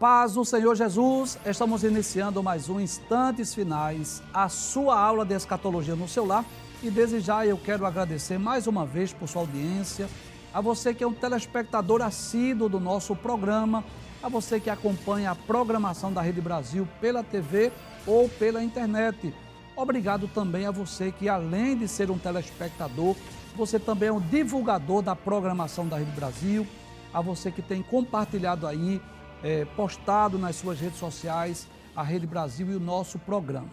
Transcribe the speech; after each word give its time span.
Paz 0.00 0.32
do 0.32 0.46
Senhor 0.46 0.74
Jesus, 0.74 1.38
estamos 1.44 1.84
iniciando 1.84 2.42
mais 2.42 2.70
um 2.70 2.80
Instantes 2.80 3.54
Finais, 3.54 4.22
a 4.32 4.48
sua 4.48 4.98
aula 4.98 5.26
de 5.26 5.34
escatologia 5.34 5.94
no 5.94 6.08
seu 6.08 6.24
lar. 6.24 6.42
E 6.82 6.90
desde 6.90 7.20
já 7.20 7.44
eu 7.44 7.58
quero 7.58 7.84
agradecer 7.84 8.38
mais 8.38 8.66
uma 8.66 8.86
vez 8.86 9.12
por 9.12 9.28
sua 9.28 9.42
audiência, 9.42 10.08
a 10.54 10.60
você 10.62 10.94
que 10.94 11.04
é 11.04 11.06
um 11.06 11.12
telespectador 11.12 12.00
assíduo 12.00 12.66
do 12.66 12.80
nosso 12.80 13.14
programa, 13.14 13.84
a 14.22 14.28
você 14.30 14.58
que 14.58 14.70
acompanha 14.70 15.32
a 15.32 15.34
programação 15.34 16.10
da 16.10 16.22
Rede 16.22 16.40
Brasil 16.40 16.88
pela 16.98 17.22
TV 17.22 17.70
ou 18.06 18.26
pela 18.26 18.64
internet. 18.64 19.34
Obrigado 19.76 20.28
também 20.28 20.64
a 20.64 20.70
você 20.70 21.12
que, 21.12 21.28
além 21.28 21.76
de 21.76 21.86
ser 21.86 22.10
um 22.10 22.16
telespectador, 22.16 23.14
você 23.54 23.78
também 23.78 24.08
é 24.08 24.12
um 24.12 24.18
divulgador 24.18 25.02
da 25.02 25.14
programação 25.14 25.86
da 25.86 25.98
Rede 25.98 26.12
Brasil, 26.12 26.66
a 27.12 27.20
você 27.20 27.50
que 27.50 27.60
tem 27.60 27.82
compartilhado 27.82 28.66
aí 28.66 28.98
é, 29.42 29.64
postado 29.64 30.38
nas 30.38 30.56
suas 30.56 30.78
redes 30.80 30.98
sociais 30.98 31.66
a 31.94 32.02
Rede 32.02 32.26
Brasil 32.26 32.70
e 32.70 32.74
o 32.74 32.80
nosso 32.80 33.18
programa. 33.18 33.68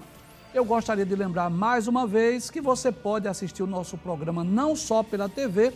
Eu 0.54 0.66
gostaria 0.66 1.06
de 1.06 1.16
lembrar 1.16 1.50
mais 1.50 1.88
uma 1.88 2.08
vez 2.08 2.50
que 2.50 2.62
você 2.62 2.92
pode 2.92 3.28
assistir 3.28 3.64
o 3.64 3.68
nosso 3.68 3.98
programa 3.98 4.44
não 4.44 4.76
só 4.76 5.04
pela 5.04 5.30
TV, 5.30 5.74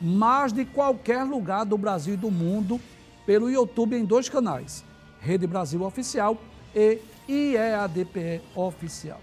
mas 0.00 0.52
de 0.52 0.64
qualquer 0.64 1.24
lugar 1.24 1.64
do 1.64 1.76
Brasil 1.76 2.14
e 2.14 2.16
do 2.16 2.30
mundo 2.30 2.80
pelo 3.26 3.50
YouTube 3.50 3.96
em 3.96 4.04
dois 4.04 4.28
canais, 4.28 4.84
Rede 5.20 5.46
Brasil 5.46 5.82
Oficial 5.82 6.36
e 6.74 6.98
IEADPE 7.28 8.40
Oficial. 8.54 9.20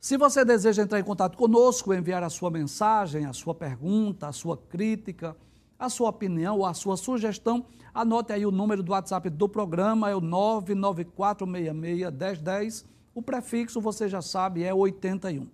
Se 0.00 0.16
você 0.16 0.44
deseja 0.44 0.82
entrar 0.82 0.98
em 0.98 1.04
contato 1.04 1.36
conosco, 1.36 1.92
enviar 1.92 2.22
a 2.22 2.30
sua 2.30 2.50
mensagem, 2.50 3.26
a 3.26 3.32
sua 3.32 3.54
pergunta, 3.54 4.28
a 4.28 4.32
sua 4.32 4.56
crítica, 4.56 5.36
a 5.80 5.88
sua 5.88 6.10
opinião 6.10 6.58
ou 6.58 6.66
a 6.66 6.74
sua 6.74 6.98
sugestão, 6.98 7.64
anote 7.94 8.34
aí 8.34 8.44
o 8.44 8.50
número 8.50 8.82
do 8.82 8.92
WhatsApp 8.92 9.30
do 9.30 9.48
programa, 9.48 10.10
é 10.10 10.14
o 10.14 10.20
994661010. 10.20 12.84
O 13.14 13.22
prefixo, 13.22 13.80
você 13.80 14.06
já 14.06 14.20
sabe, 14.20 14.62
é 14.62 14.74
81. 14.74 15.48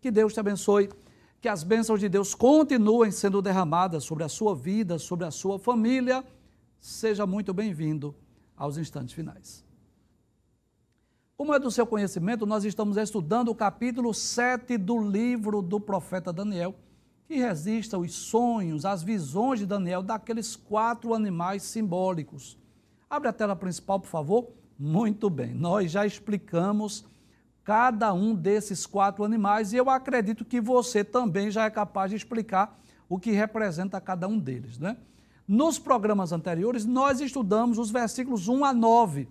Que 0.00 0.10
Deus 0.10 0.32
te 0.32 0.40
abençoe, 0.40 0.88
que 1.38 1.48
as 1.48 1.62
bênçãos 1.62 2.00
de 2.00 2.08
Deus 2.08 2.34
continuem 2.34 3.10
sendo 3.10 3.42
derramadas 3.42 4.04
sobre 4.04 4.24
a 4.24 4.28
sua 4.28 4.56
vida, 4.56 4.98
sobre 4.98 5.26
a 5.26 5.30
sua 5.30 5.58
família. 5.58 6.24
Seja 6.80 7.26
muito 7.26 7.52
bem-vindo 7.52 8.14
aos 8.56 8.78
instantes 8.78 9.12
finais. 9.12 9.62
Como 11.36 11.54
é 11.54 11.58
do 11.58 11.70
seu 11.70 11.86
conhecimento, 11.86 12.46
nós 12.46 12.64
estamos 12.64 12.96
estudando 12.96 13.50
o 13.50 13.54
capítulo 13.54 14.14
7 14.14 14.78
do 14.78 14.98
livro 14.98 15.60
do 15.60 15.78
profeta 15.78 16.32
Daniel 16.32 16.74
que 17.28 17.36
resista 17.36 17.98
os 17.98 18.14
sonhos, 18.14 18.86
as 18.86 19.02
visões 19.02 19.60
de 19.60 19.66
Daniel 19.66 20.02
daqueles 20.02 20.56
quatro 20.56 21.12
animais 21.12 21.62
simbólicos. 21.62 22.56
Abre 23.08 23.28
a 23.28 23.32
tela 23.34 23.54
principal, 23.54 24.00
por 24.00 24.08
favor. 24.08 24.48
Muito 24.78 25.28
bem, 25.28 25.52
nós 25.52 25.90
já 25.90 26.06
explicamos 26.06 27.04
cada 27.62 28.14
um 28.14 28.34
desses 28.34 28.86
quatro 28.86 29.24
animais 29.24 29.74
e 29.74 29.76
eu 29.76 29.90
acredito 29.90 30.42
que 30.42 30.58
você 30.58 31.04
também 31.04 31.50
já 31.50 31.66
é 31.66 31.70
capaz 31.70 32.10
de 32.10 32.16
explicar 32.16 32.80
o 33.10 33.18
que 33.18 33.30
representa 33.32 34.00
cada 34.00 34.26
um 34.26 34.38
deles. 34.38 34.78
Né? 34.78 34.96
Nos 35.46 35.78
programas 35.78 36.32
anteriores, 36.32 36.86
nós 36.86 37.20
estudamos 37.20 37.76
os 37.76 37.90
versículos 37.90 38.48
1 38.48 38.64
a 38.64 38.72
9 38.72 39.28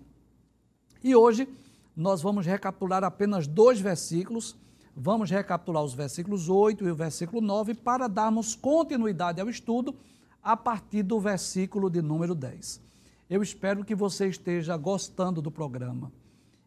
e 1.02 1.16
hoje 1.16 1.48
nós 1.96 2.22
vamos 2.22 2.46
recapitular 2.46 3.02
apenas 3.02 3.48
dois 3.48 3.80
versículos 3.80 4.54
Vamos 5.00 5.30
recapitular 5.30 5.84
os 5.84 5.94
versículos 5.94 6.48
8 6.48 6.84
e 6.84 6.90
o 6.90 6.94
versículo 6.96 7.40
9 7.40 7.72
para 7.72 8.08
darmos 8.08 8.56
continuidade 8.56 9.40
ao 9.40 9.48
estudo 9.48 9.94
a 10.42 10.56
partir 10.56 11.04
do 11.04 11.20
versículo 11.20 11.88
de 11.88 12.02
número 12.02 12.34
10. 12.34 12.82
Eu 13.30 13.40
espero 13.40 13.84
que 13.84 13.94
você 13.94 14.26
esteja 14.26 14.76
gostando 14.76 15.40
do 15.40 15.52
programa. 15.52 16.10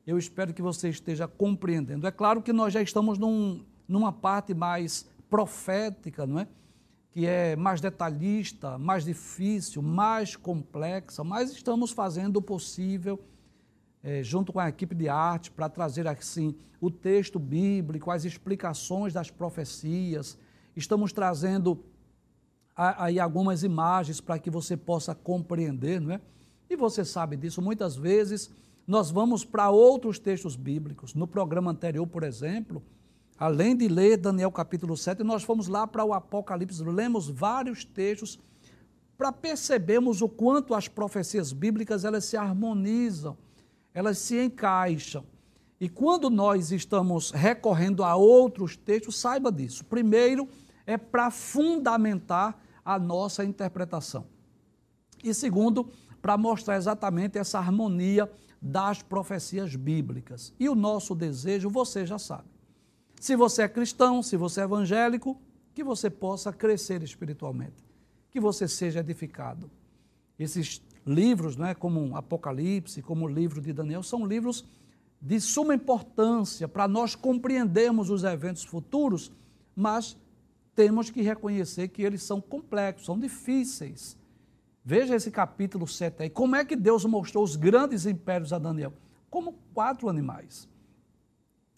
Eu 0.08 0.18
espero 0.18 0.53
que 0.53 0.62
você 0.62 0.88
esteja 0.88 1.28
compreendendo. 1.28 2.08
É 2.08 2.12
claro 2.12 2.42
que 2.42 2.53
nós 2.53 2.72
já 2.72 2.81
estamos 2.81 3.18
num, 3.18 3.66
numa 3.86 4.14
parte 4.14 4.53
mais 4.53 5.06
profética, 5.30 6.25
não 6.25 6.40
é? 6.40 6.48
Que 7.12 7.25
é 7.25 7.58
mais 7.58 7.81
detalhista, 7.81 8.78
mais 8.78 9.03
difícil, 9.03 9.81
mais 9.81 10.38
complexa, 10.38 11.22
mas 11.22 11.52
estamos 11.52 11.92
fazendo 11.92 12.38
o 12.38 12.42
possível 12.42 13.19
é, 14.03 14.23
junto 14.23 14.51
com 14.51 14.59
a 14.59 14.69
equipe 14.69 14.95
de 14.95 15.07
arte, 15.07 15.51
para 15.51 15.69
trazer 15.69 16.07
assim 16.07 16.56
o 16.79 16.89
texto 16.89 17.38
bíblico, 17.38 18.09
as 18.09 18.25
explicações 18.25 19.13
das 19.13 19.29
profecias. 19.29 20.38
Estamos 20.75 21.13
trazendo 21.13 21.84
aí 22.75 23.19
algumas 23.19 23.63
imagens 23.63 24.19
para 24.19 24.39
que 24.39 24.50
você 24.50 24.75
possa 24.75 25.13
compreender, 25.13 26.01
não 26.01 26.13
é? 26.13 26.22
E 26.69 26.75
você 26.75 27.06
sabe 27.06 27.35
disso, 27.35 27.62
muitas 27.62 27.95
vezes 27.95 28.50
nós 28.88 29.12
vamos 29.12 29.45
para 29.45 29.69
outros 29.69 30.18
textos 30.18 30.56
bíblicos. 30.56 31.13
No 31.13 31.28
programa 31.28 31.69
anterior, 31.69 32.07
por 32.07 32.23
exemplo, 32.23 32.81
além 33.38 33.75
de 33.75 33.88
ler 33.88 34.18
Daniel 34.18 34.51
capítulo 34.51 34.97
7, 34.97 35.23
nós 35.23 35.44
fomos 35.44 35.68
lá 35.68 35.85
para 35.85 36.03
o 36.03 36.13
Apocalipse, 36.13 36.83
lemos 36.83 37.29
vários 37.29 37.85
textos 37.85 38.39
para 39.18 39.31
percebermos 39.31 40.22
o 40.22 40.29
quanto 40.29 40.73
as 40.73 40.88
profecias 40.88 41.53
bíblicas 41.53 42.03
elas 42.03 42.25
se 42.25 42.38
harmonizam 42.38 43.38
elas 43.94 44.18
se 44.18 44.40
encaixam. 44.40 45.24
E 45.79 45.90
quando 45.90 46.29
nós 46.29 46.72
estamos 46.72 47.31
recorrendo 47.31 48.03
a 48.03 48.16
outros 48.16 48.78
textos, 48.78 49.19
saiba 49.19 49.52
disso. 49.52 49.84
Primeiro, 49.85 50.47
é 50.85 50.97
para 50.97 51.31
fundamentar 51.31 52.59
a 52.85 53.00
nossa 53.00 53.44
interpretação. 53.44 54.25
E 55.24 55.34
segundo, 55.34 55.90
para 56.22 56.38
mostrar 56.38 56.78
exatamente 56.78 57.38
essa 57.38 57.57
harmonia 57.57 58.31
das 58.62 59.01
profecias 59.01 59.75
bíblicas. 59.75 60.53
E 60.59 60.69
o 60.69 60.75
nosso 60.75 61.16
desejo, 61.16 61.69
você 61.69 62.06
já 62.06 62.19
sabe. 62.19 62.50
Se 63.19 63.35
você 63.35 63.63
é 63.63 63.68
cristão, 63.68 64.22
se 64.22 64.38
você 64.38 64.62
é 64.62 64.63
evangélico, 64.63 65.40
que 65.74 65.84
você 65.84 66.09
possa 66.09 66.51
crescer 66.53 67.01
espiritualmente, 67.01 67.84
que 68.30 68.40
você 68.40 68.68
seja 68.68 69.00
edificado. 69.00 69.69
Esses 70.38 70.81
livros, 71.06 71.57
né, 71.57 71.73
como 71.73 72.16
Apocalipse, 72.16 73.01
como 73.01 73.25
o 73.25 73.28
livro 73.28 73.62
de 73.62 73.73
Daniel, 73.73 74.03
são 74.03 74.25
livros 74.25 74.66
de 75.22 75.39
suma 75.39 75.75
importância 75.75 76.67
para 76.67 76.88
nós 76.88 77.16
compreendermos 77.16 78.09
os 78.09 78.23
eventos 78.23 78.63
futuros, 78.63 79.31
mas 79.75 80.17
temos 80.75 81.09
que 81.09 81.22
reconhecer 81.22 81.89
que 81.89 82.01
eles 82.01 82.23
são 82.23 82.41
complexos, 82.41 83.06
são 83.06 83.19
difíceis. 83.19 84.17
Veja 84.84 85.16
esse 85.16 85.29
capítulo 85.29 85.88
7 85.88 86.23
aí. 86.23 86.29
Como 86.29 86.56
é 86.56 86.66
que 86.66 86.75
Deus 86.75 87.06
mostrou 87.06 87.44
os 87.44 87.56
grandes 87.56 88.06
impérios 88.06 88.51
a 88.51 88.57
Daniel? 88.57 88.94
Como 89.29 89.53
quatro 89.73 90.09
animais. 90.09 90.68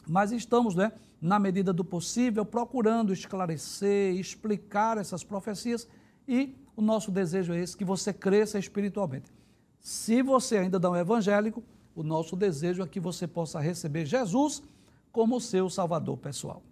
Mas 0.07 0.31
estamos, 0.31 0.75
né, 0.75 0.94
na 1.19 1.38
medida 1.38 1.73
do 1.73 1.84
possível, 1.84 2.45
procurando 2.45 3.13
esclarecer, 3.13 4.16
explicar 4.16 4.97
essas 4.97 5.23
profecias 5.23 5.88
e 6.28 6.55
o 6.75 6.81
nosso 6.81 7.11
desejo 7.11 7.53
é 7.53 7.59
esse, 7.59 7.78
que 7.78 7.85
você 7.85 8.11
cresça 8.11 8.57
espiritualmente. 8.57 9.31
Se 9.79 10.22
você 10.22 10.58
ainda 10.58 10.79
não 10.79 10.96
é 10.96 11.02
evangélico, 11.02 11.64
o 11.96 12.03
nosso 12.03 12.35
desejo 12.35 12.81
é 12.81 12.87
que 12.87 12.99
você 12.99 13.28
possa 13.28 13.59
receber 13.59 14.05
Jesus 14.05 14.64
como 15.11 15.40
seu 15.40 15.70
Salvador 15.70 16.17
pessoal. 16.17 16.64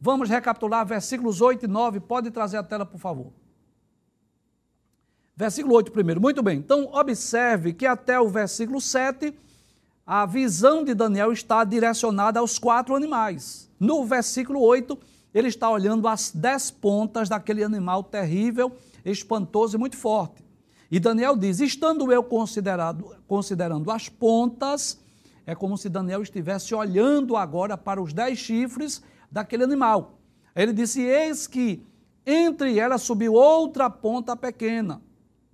Vamos 0.00 0.28
recapitular 0.28 0.84
versículos 0.86 1.40
8 1.40 1.64
e 1.64 1.68
9. 1.68 2.00
Pode 2.00 2.30
trazer 2.30 2.56
a 2.56 2.62
tela, 2.62 2.84
por 2.84 2.98
favor. 2.98 3.32
Versículo 5.36 5.74
8 5.76 5.92
primeiro. 5.92 6.20
Muito 6.20 6.42
bem. 6.42 6.58
Então, 6.58 6.90
observe 6.92 7.72
que 7.72 7.86
até 7.86 8.20
o 8.20 8.28
versículo 8.28 8.80
7, 8.80 9.34
a 10.06 10.26
visão 10.26 10.84
de 10.84 10.94
Daniel 10.94 11.32
está 11.32 11.64
direcionada 11.64 12.40
aos 12.40 12.58
quatro 12.58 12.94
animais. 12.94 13.70
No 13.78 14.04
versículo 14.04 14.60
8, 14.60 14.98
ele 15.32 15.48
está 15.48 15.70
olhando 15.70 16.08
as 16.08 16.30
dez 16.30 16.70
pontas 16.70 17.28
daquele 17.28 17.62
animal 17.62 18.02
terrível 18.02 18.76
espantoso 19.04 19.76
e 19.76 19.78
muito 19.78 19.96
forte. 19.96 20.44
E 20.90 20.98
Daniel 20.98 21.36
diz: 21.36 21.60
estando 21.60 22.12
eu 22.12 22.22
considerado, 22.22 23.16
considerando 23.26 23.90
as 23.90 24.08
pontas, 24.08 25.00
é 25.46 25.54
como 25.54 25.78
se 25.78 25.88
Daniel 25.88 26.22
estivesse 26.22 26.74
olhando 26.74 27.36
agora 27.36 27.76
para 27.76 28.02
os 28.02 28.12
dez 28.12 28.38
chifres 28.38 29.02
daquele 29.30 29.64
animal. 29.64 30.18
Ele 30.54 30.72
disse: 30.72 31.00
Eis 31.00 31.46
que 31.46 31.86
entre 32.26 32.78
elas 32.78 33.02
subiu 33.02 33.34
outra 33.34 33.88
ponta 33.88 34.36
pequena. 34.36 35.00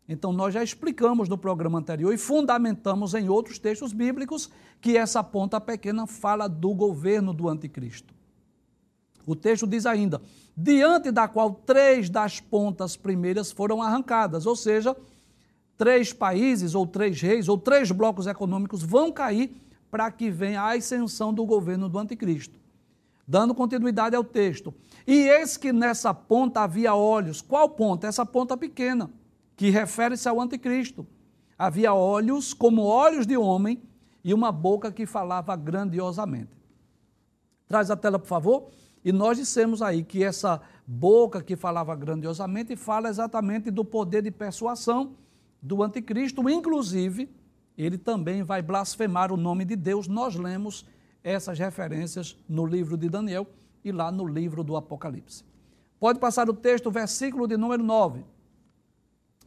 Então, 0.08 0.32
nós 0.32 0.54
já 0.54 0.62
explicamos 0.62 1.28
no 1.28 1.36
programa 1.36 1.78
anterior 1.78 2.12
e 2.12 2.18
fundamentamos 2.18 3.12
em 3.14 3.28
outros 3.28 3.58
textos 3.58 3.92
bíblicos 3.92 4.50
que 4.80 4.96
essa 4.96 5.22
ponta 5.22 5.60
pequena 5.60 6.06
fala 6.06 6.48
do 6.48 6.72
governo 6.74 7.32
do 7.32 7.48
anticristo. 7.48 8.14
O 9.26 9.34
texto 9.34 9.66
diz 9.66 9.84
ainda: 9.84 10.22
diante 10.56 11.10
da 11.10 11.26
qual 11.26 11.52
três 11.52 12.08
das 12.08 12.40
pontas 12.40 12.96
primeiras 12.96 13.50
foram 13.50 13.82
arrancadas, 13.82 14.46
ou 14.46 14.54
seja, 14.54 14.96
três 15.76 16.12
países, 16.12 16.74
ou 16.74 16.86
três 16.86 17.20
reis, 17.20 17.48
ou 17.48 17.58
três 17.58 17.90
blocos 17.90 18.26
econômicos 18.26 18.82
vão 18.82 19.10
cair 19.10 19.54
para 19.90 20.10
que 20.10 20.30
venha 20.30 20.62
a 20.62 20.74
ascensão 20.74 21.34
do 21.34 21.44
governo 21.44 21.88
do 21.88 21.98
anticristo. 21.98 22.58
Dando 23.26 23.54
continuidade 23.54 24.14
ao 24.14 24.22
texto. 24.22 24.72
E 25.04 25.28
eis 25.28 25.56
que 25.56 25.72
nessa 25.72 26.14
ponta 26.14 26.60
havia 26.60 26.94
olhos. 26.94 27.42
Qual 27.42 27.68
ponta? 27.68 28.06
Essa 28.06 28.24
ponta 28.24 28.56
pequena, 28.56 29.10
que 29.56 29.68
refere-se 29.68 30.28
ao 30.28 30.40
anticristo. 30.40 31.04
Havia 31.58 31.92
olhos 31.92 32.54
como 32.54 32.82
olhos 32.82 33.26
de 33.26 33.36
homem 33.36 33.82
e 34.22 34.32
uma 34.32 34.52
boca 34.52 34.92
que 34.92 35.06
falava 35.06 35.56
grandiosamente. 35.56 36.50
Traz 37.66 37.90
a 37.90 37.96
tela, 37.96 38.18
por 38.18 38.28
favor. 38.28 38.68
E 39.06 39.12
nós 39.12 39.38
dissemos 39.38 39.82
aí 39.82 40.02
que 40.02 40.24
essa 40.24 40.60
boca 40.84 41.40
que 41.40 41.54
falava 41.54 41.94
grandiosamente 41.94 42.74
fala 42.74 43.08
exatamente 43.08 43.70
do 43.70 43.84
poder 43.84 44.20
de 44.20 44.32
persuasão 44.32 45.14
do 45.62 45.80
anticristo, 45.80 46.50
inclusive 46.50 47.30
ele 47.78 47.98
também 47.98 48.42
vai 48.42 48.60
blasfemar 48.60 49.30
o 49.30 49.36
nome 49.36 49.64
de 49.64 49.76
Deus. 49.76 50.08
Nós 50.08 50.34
lemos 50.34 50.84
essas 51.22 51.56
referências 51.56 52.36
no 52.48 52.66
livro 52.66 52.96
de 52.96 53.08
Daniel 53.08 53.46
e 53.84 53.92
lá 53.92 54.10
no 54.10 54.26
livro 54.26 54.64
do 54.64 54.74
Apocalipse. 54.74 55.44
Pode 56.00 56.18
passar 56.18 56.50
o 56.50 56.52
texto, 56.52 56.90
versículo 56.90 57.46
de 57.46 57.56
número 57.56 57.84
9. 57.84 58.24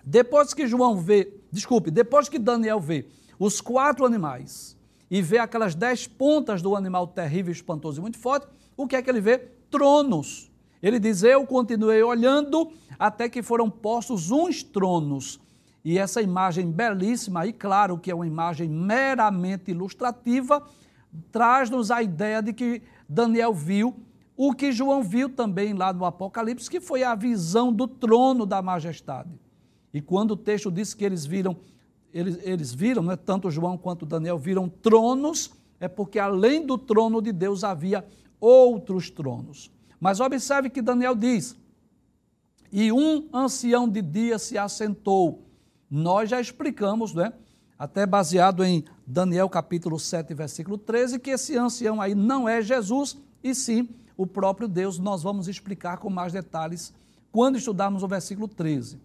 Depois 0.06 0.54
que 0.54 0.68
João 0.68 0.96
vê, 0.96 1.34
desculpe, 1.52 1.92
depois 1.92 2.30
que 2.30 2.40
Daniel 2.40 2.80
vê 2.80 3.08
os 3.38 3.60
quatro 3.60 4.06
animais 4.06 4.78
e 5.12 5.22
vê 5.22 5.38
aquelas 5.38 5.76
dez 5.76 6.08
pontas 6.08 6.62
do 6.62 6.78
animal 6.78 7.08
terrível, 7.08 7.52
espantoso 7.52 8.00
e 8.00 8.02
muito 8.02 8.18
forte, 8.18 8.48
o 8.80 8.88
que 8.88 8.96
é 8.96 9.02
que 9.02 9.10
ele 9.10 9.20
vê? 9.20 9.38
Tronos. 9.70 10.50
Ele 10.82 11.00
diz: 11.00 11.22
Eu 11.22 11.46
continuei 11.46 12.02
olhando 12.02 12.72
até 12.98 13.28
que 13.28 13.44
foram 13.44 13.70
postos 13.70 14.32
uns 14.32 14.64
tronos. 14.64 15.38
E 15.84 15.98
essa 15.98 16.22
imagem 16.22 16.72
belíssima, 16.72 17.46
e 17.46 17.52
claro 17.52 17.98
que 17.98 18.10
é 18.10 18.16
uma 18.16 18.26
imagem 18.26 18.70
meramente 18.70 19.72
ilustrativa, 19.72 20.66
traz-nos 21.30 21.92
a 21.92 22.02
ideia 22.02 22.42
de 22.42 22.54
que 22.54 22.82
Daniel 23.08 23.54
viu 23.54 23.96
o 24.38 24.54
que 24.54 24.72
João 24.72 25.04
viu 25.04 25.28
também 25.28 25.74
lá 25.74 25.92
no 25.92 26.06
Apocalipse, 26.06 26.70
que 26.70 26.80
foi 26.80 27.04
a 27.04 27.14
visão 27.16 27.74
do 27.74 27.86
trono 27.86 28.46
da 28.46 28.62
majestade. 28.62 29.30
E 29.94 30.00
quando 30.00 30.32
o 30.32 30.38
texto 30.38 30.72
diz 30.72 30.94
que 30.94 31.04
eles 31.04 31.26
viram, 31.26 31.58
eles, 32.14 32.40
eles 32.44 32.74
viram, 32.74 33.04
né, 33.04 33.18
tanto 33.18 33.52
João 33.52 33.78
quanto 33.78 34.06
Daniel 34.06 34.38
viram 34.38 34.70
tronos, 34.70 35.52
é 35.82 35.90
porque 35.90 36.18
além 36.18 36.66
do 36.66 36.78
trono 36.78 37.22
de 37.22 37.34
Deus 37.34 37.66
havia 37.66 38.06
outros 38.40 39.10
tronos. 39.10 39.72
Mas 40.00 40.20
observe 40.20 40.70
que 40.70 40.82
Daniel 40.82 41.16
diz: 41.16 41.58
E 42.72 42.92
um 42.92 43.28
ancião 43.34 43.88
de 43.88 44.02
dia 44.02 44.40
se 44.40 44.58
assentou. 44.58 45.46
Nós 45.90 46.30
já 46.30 46.40
explicamos, 46.40 47.14
né? 47.14 47.34
Até 47.78 48.06
baseado 48.06 48.64
em 48.64 48.84
Daniel 49.08 49.50
capítulo 49.50 50.00
7, 50.00 50.34
versículo 50.34 50.78
13, 50.78 51.20
que 51.20 51.32
esse 51.32 51.58
ancião 51.58 52.02
aí 52.02 52.14
não 52.14 52.48
é 52.48 52.62
Jesus, 52.62 53.18
e 53.44 53.56
sim 53.56 53.90
o 54.16 54.28
próprio 54.28 54.68
Deus. 54.68 55.00
Nós 55.00 55.24
vamos 55.24 55.48
explicar 55.48 55.98
com 55.98 56.10
mais 56.10 56.34
detalhes 56.34 56.94
quando 57.32 57.58
estudarmos 57.58 58.04
o 58.04 58.08
versículo 58.08 58.48
13. 58.48 59.00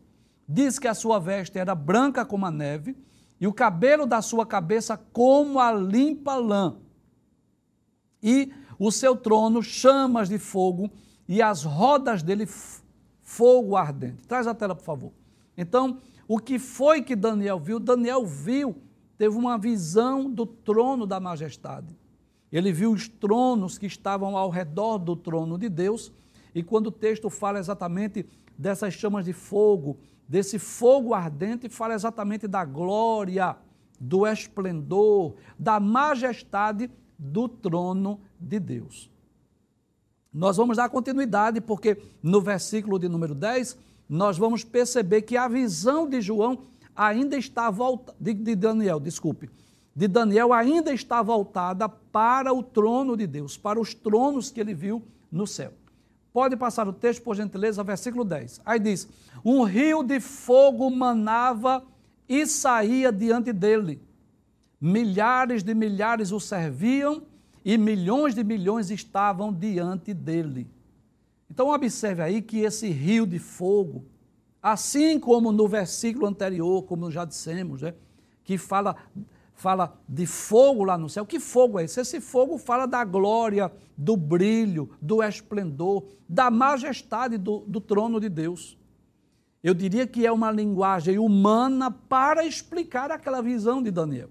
Diz 0.46 0.78
que 0.78 0.88
a 0.88 0.94
sua 0.94 1.19
veste 1.19 1.58
era 1.58 1.75
branca 1.75 2.25
como 2.25 2.44
a 2.46 2.50
neve, 2.50 2.96
e 3.40 3.46
o 3.46 3.52
cabelo 3.52 4.06
da 4.06 4.22
sua 4.22 4.46
cabeça 4.46 4.96
como 4.96 5.58
a 5.58 5.72
limpa 5.72 6.36
lã. 6.36 6.76
E 8.22 8.52
o 8.78 8.90
seu 8.90 9.16
trono 9.16 9.62
chamas 9.62 10.28
de 10.28 10.38
fogo, 10.38 10.90
e 11.26 11.40
as 11.40 11.64
rodas 11.64 12.22
dele 12.22 12.46
fogo 13.22 13.76
ardente. 13.76 14.26
Traz 14.26 14.46
a 14.46 14.54
tela, 14.54 14.74
por 14.74 14.84
favor. 14.84 15.12
Então, 15.56 15.98
o 16.28 16.38
que 16.38 16.58
foi 16.58 17.02
que 17.02 17.16
Daniel 17.16 17.58
viu? 17.58 17.80
Daniel 17.80 18.24
viu, 18.26 18.76
teve 19.16 19.36
uma 19.36 19.56
visão 19.56 20.30
do 20.30 20.44
trono 20.44 21.06
da 21.06 21.18
majestade. 21.18 21.96
Ele 22.52 22.72
viu 22.72 22.92
os 22.92 23.08
tronos 23.08 23.78
que 23.78 23.86
estavam 23.86 24.36
ao 24.36 24.50
redor 24.50 24.98
do 24.98 25.16
trono 25.16 25.58
de 25.58 25.68
Deus, 25.68 26.12
e 26.54 26.62
quando 26.62 26.88
o 26.88 26.92
texto 26.92 27.28
fala 27.28 27.58
exatamente 27.58 28.26
dessas 28.56 28.94
chamas 28.94 29.24
de 29.24 29.32
fogo, 29.32 29.98
desse 30.28 30.58
fogo 30.58 31.14
ardente, 31.14 31.68
fala 31.68 31.94
exatamente 31.94 32.46
da 32.46 32.64
glória, 32.64 33.56
do 34.00 34.26
esplendor, 34.26 35.34
da 35.58 35.80
majestade 35.80 36.90
do 37.24 37.48
trono 37.48 38.20
de 38.38 38.60
Deus. 38.60 39.10
Nós 40.32 40.56
vamos 40.56 40.76
dar 40.76 40.88
continuidade, 40.88 41.60
porque 41.60 41.96
no 42.22 42.40
versículo 42.40 42.98
de 42.98 43.08
número 43.08 43.34
10, 43.34 43.78
nós 44.08 44.36
vamos 44.36 44.62
perceber 44.62 45.22
que 45.22 45.36
a 45.36 45.48
visão 45.48 46.08
de 46.08 46.20
João 46.20 46.58
ainda 46.94 47.36
está 47.36 47.70
voltada, 47.70 48.16
de, 48.20 48.34
de 48.34 48.54
Daniel, 48.54 49.00
desculpe, 49.00 49.48
de 49.96 50.08
Daniel 50.08 50.52
ainda 50.52 50.92
está 50.92 51.22
voltada 51.22 51.88
para 51.88 52.52
o 52.52 52.62
trono 52.62 53.16
de 53.16 53.26
Deus, 53.26 53.56
para 53.56 53.80
os 53.80 53.94
tronos 53.94 54.50
que 54.50 54.60
ele 54.60 54.74
viu 54.74 55.02
no 55.30 55.46
céu. 55.46 55.72
Pode 56.32 56.56
passar 56.56 56.86
o 56.88 56.92
texto, 56.92 57.22
por 57.22 57.36
gentileza, 57.36 57.82
versículo 57.84 58.24
10. 58.24 58.60
Aí 58.66 58.80
diz: 58.80 59.08
Um 59.44 59.62
rio 59.62 60.02
de 60.02 60.18
fogo 60.18 60.90
manava 60.90 61.84
e 62.28 62.44
saía 62.44 63.12
diante 63.12 63.52
dele. 63.52 64.00
Milhares 64.86 65.62
de 65.62 65.75
milhares 65.75 66.31
o 66.31 66.38
serviam 66.38 67.22
e 67.64 67.78
milhões 67.78 68.34
de 68.34 68.44
milhões 68.44 68.90
estavam 68.90 69.50
diante 69.50 70.12
dele. 70.12 70.69
Então, 71.50 71.70
observe 71.70 72.20
aí 72.20 72.42
que 72.42 72.58
esse 72.58 72.90
rio 72.90 73.26
de 73.26 73.38
fogo, 73.38 74.04
assim 74.62 75.19
como 75.19 75.50
no 75.50 75.66
versículo 75.66 76.26
anterior, 76.26 76.82
como 76.82 77.10
já 77.10 77.25
dissemos, 77.25 77.81
né, 77.81 77.94
que 78.44 78.58
fala 78.58 78.94
fala 79.54 79.96
de 80.06 80.26
fogo 80.26 80.84
lá 80.84 80.98
no 80.98 81.08
céu. 81.08 81.25
Que 81.25 81.40
fogo 81.40 81.78
é 81.78 81.84
esse? 81.84 81.98
Esse 81.98 82.20
fogo 82.20 82.58
fala 82.58 82.84
da 82.84 83.02
glória, 83.06 83.72
do 83.96 84.19
brilho, 84.19 84.90
do 85.00 85.22
esplendor, 85.22 86.04
da 86.28 86.50
majestade 86.50 87.38
do, 87.38 87.60
do 87.60 87.81
trono 87.81 88.20
de 88.20 88.28
Deus. 88.28 88.76
Eu 89.62 89.72
diria 89.72 90.06
que 90.06 90.26
é 90.26 90.31
uma 90.31 90.50
linguagem 90.50 91.19
humana 91.19 91.90
para 91.90 92.44
explicar 92.44 93.10
aquela 93.10 93.40
visão 93.40 93.82
de 93.82 93.90
Daniel. 93.90 94.28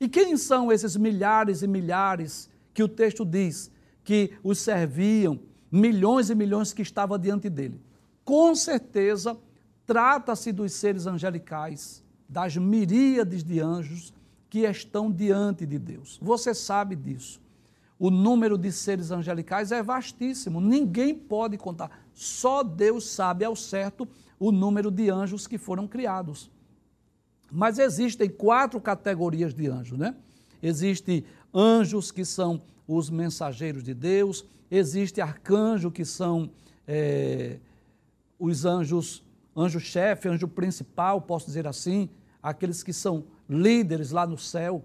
E 0.00 0.08
quem 0.08 0.36
são 0.36 0.70
esses 0.70 0.96
milhares 0.96 1.62
e 1.62 1.66
milhares 1.66 2.50
que 2.74 2.82
o 2.82 2.88
texto 2.88 3.24
diz 3.24 3.70
que 4.04 4.32
os 4.42 4.58
serviam, 4.58 5.40
milhões 5.70 6.30
e 6.30 6.34
milhões 6.34 6.72
que 6.72 6.82
estavam 6.82 7.18
diante 7.18 7.48
dele? 7.48 7.80
Com 8.24 8.54
certeza, 8.54 9.36
trata-se 9.86 10.52
dos 10.52 10.72
seres 10.72 11.06
angelicais, 11.06 12.04
das 12.28 12.56
miríades 12.56 13.42
de 13.42 13.60
anjos 13.60 14.12
que 14.50 14.60
estão 14.60 15.10
diante 15.10 15.64
de 15.64 15.78
Deus. 15.78 16.18
Você 16.20 16.54
sabe 16.54 16.94
disso. 16.94 17.40
O 17.98 18.10
número 18.10 18.58
de 18.58 18.70
seres 18.70 19.10
angelicais 19.10 19.72
é 19.72 19.82
vastíssimo, 19.82 20.60
ninguém 20.60 21.14
pode 21.14 21.56
contar. 21.56 21.90
Só 22.12 22.62
Deus 22.62 23.08
sabe 23.08 23.44
ao 23.44 23.56
certo 23.56 24.06
o 24.38 24.52
número 24.52 24.90
de 24.90 25.08
anjos 25.08 25.46
que 25.46 25.56
foram 25.56 25.88
criados. 25.88 26.50
Mas 27.50 27.78
existem 27.78 28.28
quatro 28.28 28.80
categorias 28.80 29.54
de 29.54 29.68
anjos, 29.68 29.98
né? 29.98 30.14
Existem 30.62 31.24
anjos 31.54 32.10
que 32.10 32.24
são 32.24 32.62
os 32.86 33.10
mensageiros 33.10 33.82
de 33.82 33.94
Deus, 33.94 34.44
existe 34.70 35.20
arcanjo 35.20 35.90
que 35.90 36.04
são 36.04 36.50
é, 36.86 37.58
os 38.38 38.64
anjos, 38.64 39.24
anjo-chefe, 39.56 40.28
anjo 40.28 40.48
principal, 40.48 41.20
posso 41.20 41.46
dizer 41.46 41.66
assim, 41.66 42.08
aqueles 42.42 42.82
que 42.82 42.92
são 42.92 43.24
líderes 43.48 44.10
lá 44.10 44.26
no 44.26 44.38
céu, 44.38 44.84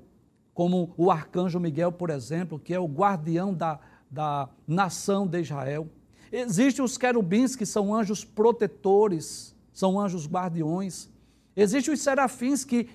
como 0.54 0.94
o 0.98 1.10
arcanjo 1.10 1.60
Miguel, 1.60 1.92
por 1.92 2.10
exemplo, 2.10 2.60
que 2.60 2.74
é 2.74 2.80
o 2.80 2.86
guardião 2.86 3.54
da, 3.54 3.80
da 4.10 4.50
nação 4.68 5.26
de 5.26 5.40
Israel. 5.40 5.88
Existem 6.32 6.84
os 6.84 6.98
querubins, 6.98 7.56
que 7.56 7.66
são 7.66 7.94
anjos 7.94 8.24
protetores, 8.24 9.56
são 9.74 10.00
anjos 10.00 10.28
guardiões. 10.28 11.10
Existem 11.56 11.94
os 11.94 12.02
serafins, 12.02 12.64
que 12.64 12.90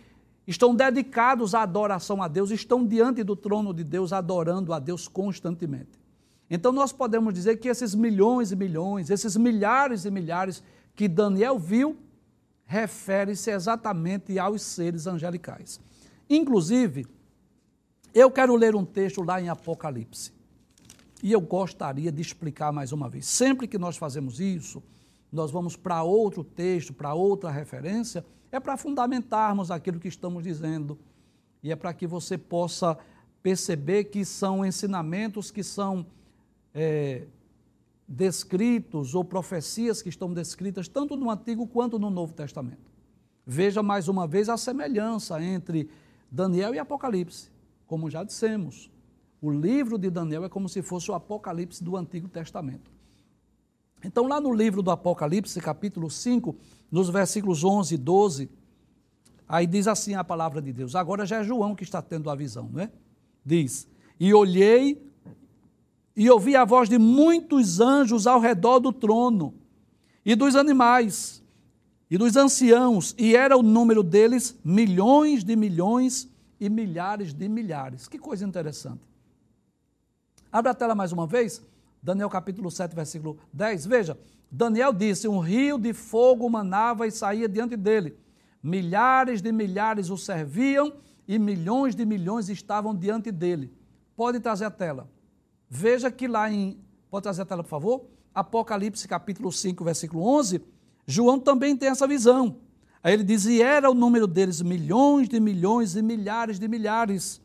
estão 0.47 0.75
dedicados 0.75 1.55
à 1.55 1.63
adoração 1.63 2.23
a 2.23 2.29
Deus, 2.29 2.51
estão 2.51 2.87
diante 2.87 3.23
do 3.23 3.37
trono 3.37 3.75
de 3.75 3.85
Deus, 3.85 4.13
adorando 4.13 4.73
a 4.73 4.79
Deus 4.79 5.09
constantemente. 5.09 5.99
Então, 6.49 6.73
nós 6.73 6.93
podemos 6.93 7.35
dizer 7.35 7.57
que 7.57 7.69
esses 7.69 7.95
milhões 7.95 8.53
e 8.53 8.57
milhões, 8.57 9.11
esses 9.11 9.37
milhares 9.37 10.05
e 10.05 10.11
milhares 10.11 10.63
que 10.95 11.09
Daniel 11.09 11.59
viu, 11.59 11.97
refere-se 12.65 13.51
exatamente 13.51 14.39
aos 14.39 14.63
seres 14.63 15.07
angelicais. 15.07 15.81
Inclusive, 16.29 17.07
eu 18.15 18.31
quero 18.31 18.57
ler 18.57 18.75
um 18.75 18.85
texto 18.85 19.23
lá 19.23 19.41
em 19.41 19.49
Apocalipse. 19.49 20.33
E 21.23 21.33
eu 21.33 21.41
gostaria 21.41 22.13
de 22.13 22.23
explicar 22.23 22.73
mais 22.73 22.93
uma 22.93 23.09
vez. 23.09 23.27
Sempre 23.27 23.67
que 23.67 23.79
nós 23.79 23.97
fazemos 23.97 24.41
isso, 24.41 24.83
nós 25.37 25.51
vamos 25.51 25.77
para 25.77 26.03
outro 26.03 26.43
texto, 26.43 26.93
para 26.93 27.15
outra 27.15 27.51
referência, 27.51 28.25
é 28.51 28.59
para 28.59 28.77
fundamentarmos 28.77 29.71
aquilo 29.71 30.01
que 30.01 30.09
estamos 30.09 30.43
dizendo. 30.43 30.99
E 31.63 31.71
é 31.71 31.77
para 31.77 31.93
que 31.93 32.07
você 32.07 32.39
possa 32.39 32.99
perceber 33.43 34.05
que 34.05 34.25
são 34.25 34.65
ensinamentos 34.65 35.51
que 35.51 35.63
são 35.63 36.07
é, 36.75 37.27
descritos 38.09 39.15
ou 39.15 39.25
profecias 39.25 40.01
que 40.01 40.09
estão 40.09 40.33
descritas 40.33 40.89
tanto 40.89 41.17
no 41.17 41.31
Antigo 41.31 41.67
quanto 41.67 41.99
no 41.99 42.09
Novo 42.09 42.33
Testamento. 42.33 42.91
Veja 43.47 43.83
mais 43.83 44.09
uma 44.09 44.27
vez 44.27 44.49
a 44.49 44.57
semelhança 44.57 45.41
entre 45.43 45.89
Daniel 46.31 46.75
e 46.75 46.79
Apocalipse. 46.79 47.51
Como 47.87 48.11
já 48.11 48.25
dissemos, 48.25 48.91
o 49.41 49.51
livro 49.51 49.99
de 49.99 50.11
Daniel 50.11 50.45
é 50.45 50.49
como 50.49 50.69
se 50.69 50.83
fosse 50.83 51.11
o 51.11 51.15
Apocalipse 51.15 51.85
do 51.85 51.97
Antigo 51.97 52.27
Testamento. 52.27 52.96
Então, 54.07 54.27
lá 54.27 54.41
no 54.41 54.53
livro 54.53 54.83
do 54.83 54.91
Apocalipse, 54.91 55.61
capítulo 55.61 56.11
5, 56.11 56.57
nos 56.91 57.11
versículos 57.11 57.65
11 57.65 57.95
e 57.95 57.99
12, 57.99 58.51
Aí 59.49 59.67
diz 59.67 59.87
assim 59.87 60.15
a 60.15 60.25
palavra 60.25 60.61
de 60.61 60.73
Deus. 60.73 60.95
Agora 60.97 61.25
já 61.25 61.37
é 61.37 61.45
João 61.45 61.75
que 61.75 61.85
está 61.85 62.03
tendo 62.03 62.29
a 62.31 62.35
visão, 62.35 62.69
não 62.73 62.81
é? 62.81 62.91
Diz: 63.45 63.87
E 64.19 64.35
olhei 64.35 65.01
e 66.17 66.29
ouvi 66.31 66.57
a 66.57 66.65
voz 66.65 66.89
de 66.89 66.99
muitos 66.99 67.79
anjos 67.81 68.27
ao 68.27 68.41
redor 68.41 68.81
do 68.81 68.93
trono, 68.93 69.55
e 70.25 70.35
dos 70.35 70.57
animais, 70.57 71.43
e 72.11 72.19
dos 72.19 72.37
anciãos, 72.37 73.15
e 73.19 73.37
era 73.37 73.57
o 73.57 73.63
número 73.63 74.03
deles 74.03 74.59
milhões 74.65 75.45
de 75.45 75.55
milhões 75.55 76.29
e 76.59 76.69
milhares 76.69 77.33
de 77.33 77.49
milhares. 77.49 78.09
Que 78.09 78.19
coisa 78.19 78.45
interessante. 78.45 79.07
Abre 80.51 80.71
a 80.71 80.75
tela 80.75 80.95
mais 80.95 81.13
uma 81.13 81.27
vez, 81.27 81.63
Daniel 82.07 82.31
capítulo 82.31 82.71
7, 82.71 82.95
versículo 82.95 83.37
10. 83.53 83.85
Veja, 83.85 84.17
Daniel 84.49 84.93
disse: 84.93 85.27
Um 85.27 85.41
rio 85.41 85.77
de 85.77 85.93
fogo 85.93 86.49
manava 86.49 87.05
e 87.05 87.11
saía 87.11 87.49
diante 87.49 87.77
dele. 87.77 88.17
Milhares 88.63 89.43
de 89.43 89.51
milhares 89.51 90.09
o 90.09 90.17
serviam 90.17 90.93
e 91.27 91.37
milhões 91.37 91.97
de 91.97 92.07
milhões 92.07 92.49
estavam 92.49 92.95
diante 92.95 93.33
dele. 93.33 93.73
Pode 94.15 94.39
trazer 94.39 94.67
a 94.67 94.71
tela. 94.71 95.11
Veja 95.69 96.09
que 96.09 96.29
lá 96.29 96.49
em. 96.49 96.79
Pode 97.11 97.25
trazer 97.25 97.43
a 97.43 97.45
tela, 97.45 97.65
por 97.65 97.71
favor? 97.71 98.05
Apocalipse 98.33 99.09
capítulo 99.09 99.51
5, 99.51 99.83
versículo 99.83 100.23
11. 100.29 100.63
João 101.09 101.41
também 101.41 101.77
tem 101.77 101.89
essa 101.89 102.07
visão. 102.07 102.59
Aí 103.03 103.15
ele 103.15 103.25
diz: 103.25 103.47
E 103.47 103.61
era 103.61 103.91
o 103.91 103.95
número 103.95 104.29
deles 104.29 104.63
milhões 104.63 105.29
de 105.29 105.41
milhões 105.41 105.97
e 105.97 106.03
milhares 106.03 106.61
de 106.61 106.69
milhares. 106.69 107.41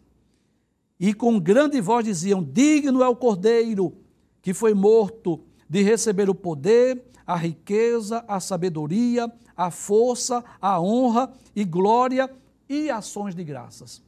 E 1.00 1.16
com 1.16 1.40
grande 1.40 1.82
voz 1.82 2.06
diziam: 2.06 2.44
Digno 2.44 3.02
é 3.02 3.08
o 3.10 3.16
cordeiro 3.16 4.01
que 4.42 4.54
foi 4.54 4.74
morto 4.74 5.44
de 5.70 5.82
receber 5.82 6.30
o 6.30 6.36
poder, 6.36 7.04
a 7.26 7.36
riqueza, 7.36 8.24
a 8.28 8.40
sabedoria, 8.40 9.32
a 9.56 9.72
força, 9.72 10.44
a 10.60 10.82
honra 10.82 11.32
e 11.56 11.64
glória 11.64 12.30
e 12.68 12.90
ações 12.90 13.36
de 13.36 13.44
graças. 13.44 14.02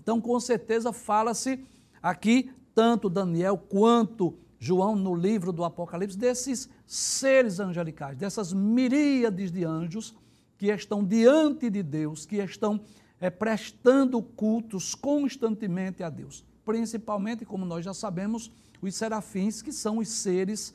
Então, 0.00 0.20
com 0.20 0.38
certeza, 0.38 0.92
fala-se 0.92 1.64
aqui, 2.02 2.50
tanto 2.74 3.08
Daniel 3.08 3.58
quanto 3.58 4.38
João, 4.58 4.96
no 4.96 5.14
livro 5.14 5.52
do 5.52 5.64
Apocalipse, 5.64 6.18
desses 6.18 6.68
seres 6.86 7.60
angelicais, 7.60 8.16
dessas 8.16 8.52
miríades 8.52 9.52
de 9.52 9.64
anjos 9.64 10.14
que 10.56 10.66
estão 10.66 11.04
diante 11.04 11.70
de 11.70 11.82
Deus, 11.82 12.26
que 12.26 12.36
estão 12.36 12.80
é, 13.20 13.30
prestando 13.30 14.20
cultos 14.20 14.94
constantemente 14.94 16.02
a 16.02 16.10
Deus. 16.10 16.44
Principalmente, 16.64 17.44
como 17.44 17.64
nós 17.64 17.84
já 17.84 17.94
sabemos, 17.94 18.50
os 18.80 18.94
serafins, 18.94 19.62
que 19.62 19.72
são 19.72 19.98
os 19.98 20.08
seres 20.08 20.74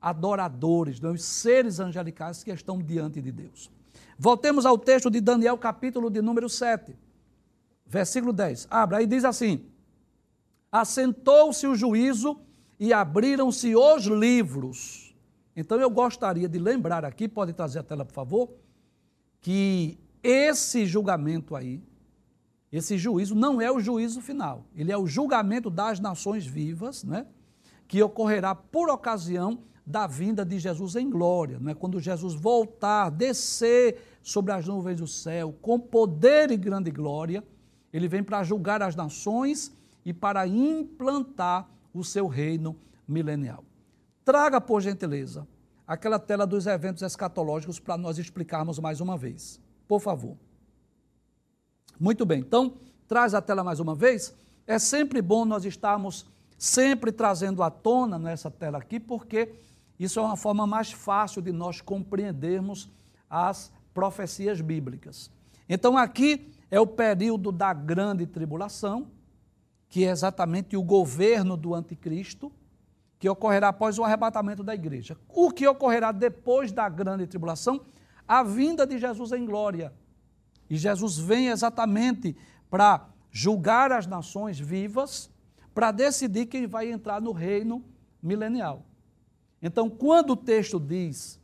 adoradores, 0.00 1.00
né? 1.00 1.10
os 1.10 1.22
seres 1.22 1.80
angelicais 1.80 2.42
que 2.42 2.50
estão 2.50 2.80
diante 2.80 3.20
de 3.20 3.32
Deus. 3.32 3.70
Voltemos 4.18 4.66
ao 4.66 4.78
texto 4.78 5.10
de 5.10 5.20
Daniel, 5.20 5.56
capítulo 5.56 6.10
de 6.10 6.20
número 6.20 6.48
7, 6.48 6.96
versículo 7.86 8.32
10. 8.32 8.68
Abra, 8.70 8.98
aí 8.98 9.06
diz 9.06 9.24
assim: 9.24 9.64
Assentou-se 10.70 11.66
o 11.66 11.74
juízo 11.74 12.40
e 12.78 12.92
abriram-se 12.92 13.74
os 13.74 14.04
livros. 14.04 15.14
Então 15.56 15.80
eu 15.80 15.90
gostaria 15.90 16.48
de 16.48 16.58
lembrar 16.58 17.04
aqui, 17.04 17.28
pode 17.28 17.52
trazer 17.52 17.80
a 17.80 17.82
tela, 17.82 18.04
por 18.04 18.12
favor, 18.12 18.50
que 19.40 19.98
esse 20.22 20.86
julgamento 20.86 21.56
aí, 21.56 21.82
esse 22.70 22.98
juízo 22.98 23.34
não 23.34 23.60
é 23.60 23.70
o 23.70 23.80
juízo 23.80 24.20
final, 24.20 24.64
ele 24.76 24.92
é 24.92 24.98
o 24.98 25.06
julgamento 25.06 25.70
das 25.70 25.98
nações 25.98 26.46
vivas, 26.46 27.02
né? 27.02 27.26
Que 27.88 28.02
ocorrerá 28.02 28.54
por 28.54 28.90
ocasião 28.90 29.60
da 29.84 30.06
vinda 30.06 30.44
de 30.44 30.58
Jesus 30.58 30.94
em 30.94 31.08
glória, 31.08 31.58
não 31.58 31.70
é? 31.70 31.74
quando 31.74 31.98
Jesus 31.98 32.34
voltar, 32.34 33.10
descer 33.10 34.18
sobre 34.22 34.52
as 34.52 34.66
nuvens 34.66 35.00
do 35.00 35.06
céu, 35.06 35.54
com 35.62 35.80
poder 35.80 36.50
e 36.50 36.58
grande 36.58 36.90
glória, 36.90 37.42
ele 37.90 38.06
vem 38.06 38.22
para 38.22 38.44
julgar 38.44 38.82
as 38.82 38.94
nações 38.94 39.74
e 40.04 40.12
para 40.12 40.46
implantar 40.46 41.66
o 41.94 42.04
seu 42.04 42.26
reino 42.26 42.76
milenial. 43.08 43.64
Traga, 44.22 44.60
por 44.60 44.82
gentileza, 44.82 45.48
aquela 45.86 46.18
tela 46.18 46.46
dos 46.46 46.66
eventos 46.66 47.02
escatológicos 47.02 47.80
para 47.80 47.96
nós 47.96 48.18
explicarmos 48.18 48.78
mais 48.78 49.00
uma 49.00 49.16
vez. 49.16 49.58
Por 49.88 50.00
favor. 50.00 50.36
Muito 51.98 52.26
bem, 52.26 52.40
então, 52.40 52.74
traz 53.08 53.32
a 53.32 53.40
tela 53.40 53.64
mais 53.64 53.80
uma 53.80 53.94
vez. 53.94 54.34
É 54.66 54.78
sempre 54.78 55.22
bom 55.22 55.46
nós 55.46 55.64
estarmos 55.64 56.26
sempre 56.58 57.12
trazendo 57.12 57.62
à 57.62 57.70
tona 57.70 58.18
nessa 58.18 58.50
tela 58.50 58.78
aqui, 58.78 58.98
porque 58.98 59.54
isso 59.98 60.18
é 60.18 60.22
uma 60.22 60.36
forma 60.36 60.66
mais 60.66 60.90
fácil 60.92 61.40
de 61.40 61.52
nós 61.52 61.80
compreendermos 61.80 62.90
as 63.30 63.72
profecias 63.94 64.60
bíblicas. 64.60 65.30
Então, 65.68 65.96
aqui 65.96 66.52
é 66.70 66.80
o 66.80 66.86
período 66.86 67.52
da 67.52 67.72
grande 67.72 68.26
tribulação, 68.26 69.06
que 69.88 70.04
é 70.04 70.10
exatamente 70.10 70.76
o 70.76 70.82
governo 70.82 71.56
do 71.56 71.74
anticristo, 71.74 72.52
que 73.18 73.28
ocorrerá 73.28 73.68
após 73.68 73.98
o 73.98 74.04
arrebatamento 74.04 74.62
da 74.62 74.74
igreja. 74.74 75.16
O 75.28 75.50
que 75.50 75.66
ocorrerá 75.66 76.12
depois 76.12 76.70
da 76.70 76.88
grande 76.88 77.26
tribulação? 77.26 77.80
A 78.26 78.42
vinda 78.42 78.86
de 78.86 78.98
Jesus 78.98 79.32
em 79.32 79.44
glória. 79.44 79.92
E 80.70 80.76
Jesus 80.76 81.18
vem 81.18 81.48
exatamente 81.48 82.36
para 82.70 83.08
julgar 83.30 83.90
as 83.90 84.06
nações 84.06 84.60
vivas, 84.60 85.30
para 85.78 85.92
decidir 85.92 86.46
quem 86.46 86.66
vai 86.66 86.90
entrar 86.90 87.20
no 87.20 87.30
reino 87.30 87.84
milenial. 88.20 88.84
Então, 89.62 89.88
quando 89.88 90.30
o 90.30 90.36
texto 90.36 90.80
diz 90.80 91.38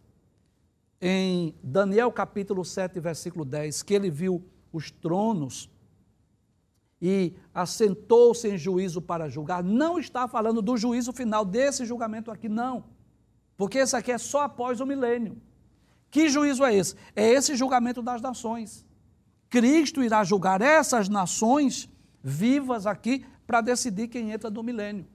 em 1.00 1.54
Daniel 1.62 2.10
capítulo 2.10 2.64
7, 2.64 2.98
versículo 2.98 3.44
10, 3.44 3.84
que 3.84 3.94
ele 3.94 4.10
viu 4.10 4.44
os 4.72 4.90
tronos 4.90 5.70
e 7.00 7.32
assentou-se 7.54 8.48
em 8.48 8.58
juízo 8.58 9.00
para 9.00 9.28
julgar, 9.28 9.62
não 9.62 10.00
está 10.00 10.26
falando 10.26 10.60
do 10.60 10.76
juízo 10.76 11.12
final 11.12 11.44
desse 11.44 11.84
julgamento 11.84 12.28
aqui, 12.28 12.48
não. 12.48 12.86
Porque 13.56 13.78
esse 13.78 13.94
aqui 13.94 14.10
é 14.10 14.18
só 14.18 14.40
após 14.40 14.80
o 14.80 14.86
milênio. 14.86 15.40
Que 16.10 16.28
juízo 16.28 16.64
é 16.64 16.74
esse? 16.74 16.96
É 17.14 17.24
esse 17.24 17.54
julgamento 17.54 18.02
das 18.02 18.20
nações. 18.20 18.84
Cristo 19.48 20.02
irá 20.02 20.24
julgar 20.24 20.60
essas 20.60 21.08
nações 21.08 21.88
vivas 22.20 22.84
aqui 22.84 23.24
para 23.46 23.60
decidir 23.60 24.08
quem 24.08 24.32
entra 24.32 24.50
no 24.50 24.62
milênio. 24.62 25.06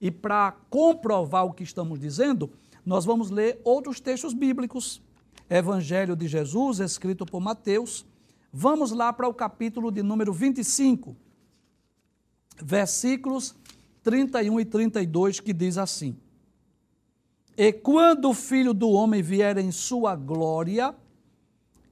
E 0.00 0.10
para 0.10 0.52
comprovar 0.68 1.46
o 1.46 1.52
que 1.52 1.62
estamos 1.62 1.98
dizendo, 1.98 2.50
nós 2.84 3.04
vamos 3.04 3.30
ler 3.30 3.60
outros 3.64 4.00
textos 4.00 4.34
bíblicos. 4.34 5.00
Evangelho 5.48 6.16
de 6.16 6.26
Jesus, 6.26 6.78
escrito 6.78 7.24
por 7.24 7.40
Mateus. 7.40 8.04
Vamos 8.52 8.92
lá 8.92 9.12
para 9.12 9.28
o 9.28 9.34
capítulo 9.34 9.90
de 9.90 10.02
número 10.02 10.32
25, 10.32 11.16
versículos 12.62 13.54
31 14.02 14.60
e 14.60 14.64
32, 14.64 15.40
que 15.40 15.52
diz 15.52 15.76
assim: 15.76 16.16
E 17.56 17.72
quando 17.72 18.30
o 18.30 18.34
filho 18.34 18.72
do 18.72 18.90
homem 18.90 19.22
vier 19.22 19.58
em 19.58 19.72
sua 19.72 20.14
glória, 20.14 20.94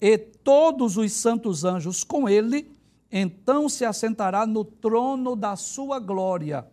e 0.00 0.18
todos 0.18 0.96
os 0.96 1.12
santos 1.12 1.64
anjos 1.64 2.04
com 2.04 2.28
ele, 2.28 2.71
então 3.12 3.68
se 3.68 3.84
assentará 3.84 4.46
no 4.46 4.64
trono 4.64 5.36
da 5.36 5.54
sua 5.54 5.98
glória 5.98 6.66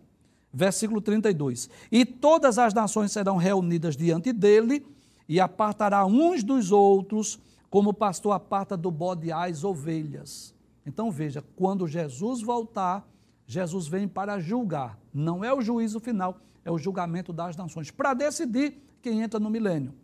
Versículo 0.52 1.00
32. 1.00 1.70
E 1.90 2.04
todas 2.04 2.58
as 2.58 2.74
nações 2.74 3.12
serão 3.12 3.36
reunidas 3.36 3.96
diante 3.96 4.32
dele, 4.32 4.84
e 5.28 5.38
apartará 5.38 6.04
uns 6.04 6.42
dos 6.42 6.72
outros, 6.72 7.38
como 7.68 7.90
o 7.90 7.94
pastor 7.94 8.32
aparta 8.32 8.76
do 8.76 8.90
bode 8.90 9.30
as 9.30 9.62
ovelhas. 9.62 10.52
Então 10.84 11.10
veja, 11.10 11.44
quando 11.54 11.86
Jesus 11.86 12.42
voltar, 12.42 13.08
Jesus 13.46 13.86
vem 13.86 14.08
para 14.08 14.40
julgar. 14.40 14.98
Não 15.14 15.44
é 15.44 15.54
o 15.54 15.60
juízo 15.60 16.00
final, 16.00 16.38
é 16.64 16.70
o 16.70 16.78
julgamento 16.78 17.32
das 17.32 17.56
nações, 17.56 17.92
para 17.92 18.12
decidir 18.12 18.82
quem 19.00 19.22
entra 19.22 19.38
no 19.38 19.50
milênio. 19.50 19.94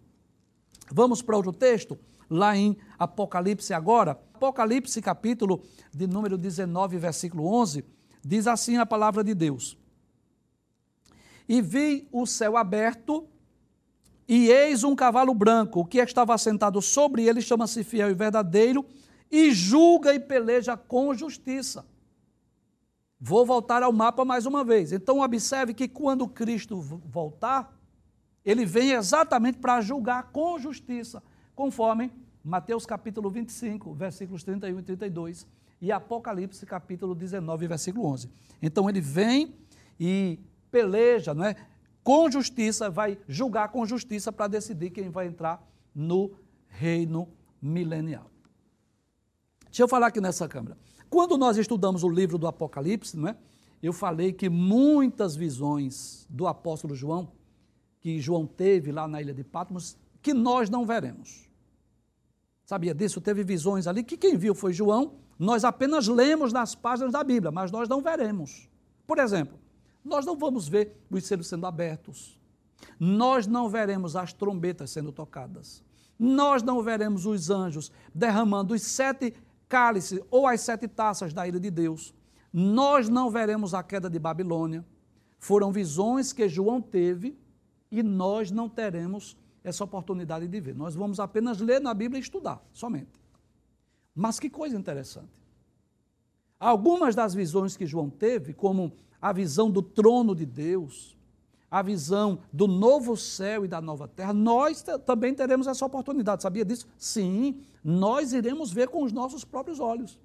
Vamos 0.93 1.21
para 1.23 1.37
outro 1.37 1.53
texto, 1.53 1.99
lá 2.31 2.57
em 2.57 2.77
Apocalipse 2.97 3.75
agora. 3.75 4.17
Apocalipse, 4.37 5.01
capítulo 5.01 5.63
de 5.93 6.07
número 6.07 6.37
19, 6.37 6.99
versículo 6.99 7.47
11, 7.47 7.85
diz 8.25 8.47
assim 8.47 8.77
a 8.77 8.87
palavra 8.87 9.25
de 9.25 9.35
Deus 9.35 9.77
e 11.49 11.61
vi 11.61 12.09
o 12.11 12.27
céu 12.27 12.57
aberto, 12.57 13.27
e 14.29 14.49
eis 14.51 14.83
um 14.83 14.97
cavalo 14.97 15.33
branco, 15.33 15.81
o 15.81 15.85
que 15.85 15.99
estava 15.99 16.37
sentado 16.37 16.83
sobre 16.83 17.25
ele 17.25 17.41
chama-se 17.41 17.85
fiel 17.85 18.11
e 18.11 18.15
verdadeiro, 18.15 18.85
e 19.31 19.53
julga 19.53 20.13
e 20.15 20.19
peleja 20.19 20.77
com 20.77 21.15
justiça. 21.15 21.87
Vou 23.21 23.47
voltar 23.47 23.83
ao 23.83 23.93
mapa 23.93 24.25
mais 24.25 24.47
uma 24.47 24.65
vez. 24.65 24.93
Então, 24.93 25.21
observe 25.21 25.73
que 25.73 25.89
quando 25.89 26.29
Cristo 26.29 26.81
voltar, 26.81 27.73
ele 28.45 28.67
vem 28.67 28.93
exatamente 28.93 29.59
para 29.59 29.81
julgar 29.81 30.31
com 30.33 30.59
justiça, 30.59 31.23
conforme 31.55 32.13
Mateus 32.47 32.87
capítulo 32.87 33.29
25, 33.29 33.93
versículos 33.93 34.45
31 34.45 34.79
e 34.79 34.83
32, 34.85 35.49
e 35.81 35.91
Apocalipse 35.91 36.65
capítulo 36.65 37.13
19, 37.13 37.67
versículo 37.67 38.07
11. 38.07 38.31
Então, 38.63 38.89
ele 38.89 39.01
vem 39.01 39.53
e 39.99 40.39
peleja, 40.71 41.35
não 41.35 41.45
é? 41.45 41.57
com 42.05 42.31
justiça, 42.31 42.89
vai 42.89 43.19
julgar 43.27 43.71
com 43.71 43.85
justiça 43.85 44.31
para 44.31 44.47
decidir 44.47 44.91
quem 44.91 45.11
vai 45.11 45.27
entrar 45.27 45.61
no 45.93 46.31
reino 46.69 47.29
milenial. 47.61 48.31
Deixa 49.65 49.83
eu 49.83 49.89
falar 49.89 50.07
aqui 50.07 50.21
nessa 50.21 50.47
câmera. 50.47 50.79
Quando 51.11 51.37
nós 51.37 51.57
estudamos 51.57 52.05
o 52.05 52.09
livro 52.09 52.39
do 52.39 52.47
Apocalipse, 52.47 53.17
não 53.17 53.31
é? 53.31 53.37
eu 53.83 53.93
falei 53.93 54.33
que 54.33 54.49
muitas 54.49 55.35
visões 55.35 56.25
do 56.31 56.47
apóstolo 56.47 56.95
João, 56.95 57.33
que 58.01 58.21
João 58.21 58.47
teve 58.47 58.93
lá 58.93 59.09
na 59.09 59.21
ilha 59.21 59.35
de 59.35 59.43
Patmos, 59.43 59.99
que 60.23 60.33
nós 60.33 60.71
não 60.71 60.87
veremos. 60.87 61.47
Sabia 62.67 62.93
disso? 62.93 63.21
Teve 63.21 63.45
visões 63.45 63.87
ali 63.87 64.03
que 64.03 64.17
quem 64.17 64.37
viu 64.37 64.53
foi 64.53 64.73
João, 64.73 65.15
nós 65.39 65.65
apenas 65.65 66.09
lemos 66.09 66.53
nas 66.53 66.75
páginas 66.75 67.13
da 67.13 67.23
Bíblia, 67.23 67.53
mas 67.53 67.71
nós 67.71 67.89
não 67.89 68.03
veremos. 68.03 68.69
Por 69.07 69.21
exemplo, 69.21 69.57
nós 70.05 70.27
não 70.27 70.37
vamos 70.37 70.67
ver 70.67 71.01
os 71.09 71.25
selos 71.25 71.47
sendo 71.47 71.65
abertos, 71.65 72.41
nós 72.99 73.47
não 73.47 73.69
veremos 73.69 74.17
as 74.17 74.33
trombetas 74.33 74.91
sendo 74.91 75.13
tocadas, 75.13 75.81
nós 76.19 76.61
não 76.61 76.83
veremos 76.83 77.25
os 77.25 77.51
anjos 77.51 77.93
derramando 78.13 78.75
os 78.75 78.83
sete 78.83 79.33
cálices 79.69 80.21
ou 80.29 80.45
as 80.47 80.61
sete 80.61 80.89
taças 80.89 81.33
da 81.33 81.47
ira 81.47 81.61
de 81.61 81.71
Deus. 81.71 82.13
Nós 82.53 83.09
não 83.09 83.31
veremos 83.31 83.75
a 83.75 83.83
queda 83.83 84.11
de 84.11 84.19
Babilônia. 84.19 84.85
Foram 85.39 85.71
visões 85.71 86.33
que 86.33 86.49
João 86.49 86.81
teve 86.81 87.39
e 87.91 88.03
nós 88.03 88.51
não 88.51 88.69
teremos 88.69 89.37
essa 89.67 89.83
oportunidade 89.83 90.47
de 90.47 90.61
ver. 90.61 90.77
Nós 90.77 90.95
vamos 90.95 91.19
apenas 91.19 91.61
ler 91.61 91.81
na 91.81 91.93
Bíblia 91.93 92.21
e 92.21 92.23
estudar, 92.23 92.65
somente. 92.73 93.21
Mas 94.15 94.39
que 94.39 94.49
coisa 94.49 94.77
interessante. 94.77 95.29
Algumas 96.59 97.17
das 97.17 97.35
visões 97.35 97.77
que 97.77 97.85
João 97.85 98.09
teve, 98.09 98.55
como 98.55 98.93
a 99.21 99.33
visão 99.33 99.69
do 99.69 99.83
trono 99.83 100.37
de 100.37 100.47
Deus, 100.47 101.17
a 101.69 101.83
visão 101.83 102.39
do 102.53 102.69
novo 102.69 103.17
céu 103.17 103.65
e 103.65 103.69
da 103.69 103.81
nova 103.81 104.07
terra, 104.07 104.33
nós 104.33 104.85
também 105.05 105.35
teremos 105.35 105.67
essa 105.67 105.85
oportunidade. 105.85 106.45
Sabia 106.45 106.65
disso? 106.65 106.87
Sim, 106.97 107.61
nós 107.83 108.33
iremos 108.33 108.73
ver 108.73 108.89
com 108.89 109.03
os 109.03 109.13
nossos 109.13 109.45
próprios 109.45 109.81
olhos. 109.81 110.17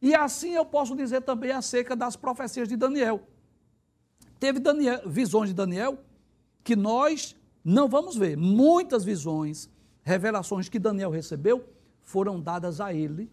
E 0.00 0.14
assim 0.14 0.54
eu 0.54 0.64
posso 0.64 0.96
dizer 0.96 1.20
também 1.20 1.50
acerca 1.50 1.94
das 1.94 2.16
profecias 2.16 2.66
de 2.66 2.76
Daniel. 2.76 3.22
Teve 4.40 4.58
Daniel, 4.58 5.02
visões 5.06 5.50
de 5.50 5.54
Daniel 5.54 5.98
que 6.64 6.74
nós 6.74 7.36
não 7.64 7.88
vamos 7.88 8.16
ver. 8.16 8.36
Muitas 8.36 9.04
visões, 9.04 9.70
revelações 10.02 10.68
que 10.68 10.78
Daniel 10.78 11.10
recebeu 11.10 11.64
foram 12.02 12.40
dadas 12.40 12.80
a 12.80 12.92
ele 12.92 13.30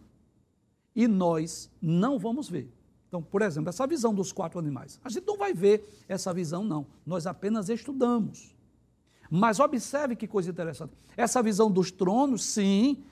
e 0.96 1.06
nós 1.06 1.70
não 1.80 2.18
vamos 2.18 2.48
ver. 2.48 2.72
Então, 3.08 3.22
por 3.22 3.42
exemplo, 3.42 3.68
essa 3.68 3.86
visão 3.86 4.14
dos 4.14 4.32
quatro 4.32 4.58
animais. 4.58 4.98
A 5.04 5.10
gente 5.10 5.26
não 5.26 5.36
vai 5.36 5.52
ver 5.52 6.02
essa 6.08 6.32
visão, 6.32 6.64
não. 6.64 6.86
Nós 7.04 7.26
apenas 7.26 7.68
estudamos. 7.68 8.54
Mas 9.30 9.60
observe 9.60 10.16
que 10.16 10.26
coisa 10.26 10.50
interessante. 10.50 10.94
Essa 11.14 11.42
visão 11.42 11.70
dos 11.70 11.90
tronos, 11.90 12.42
sim, 12.42 13.04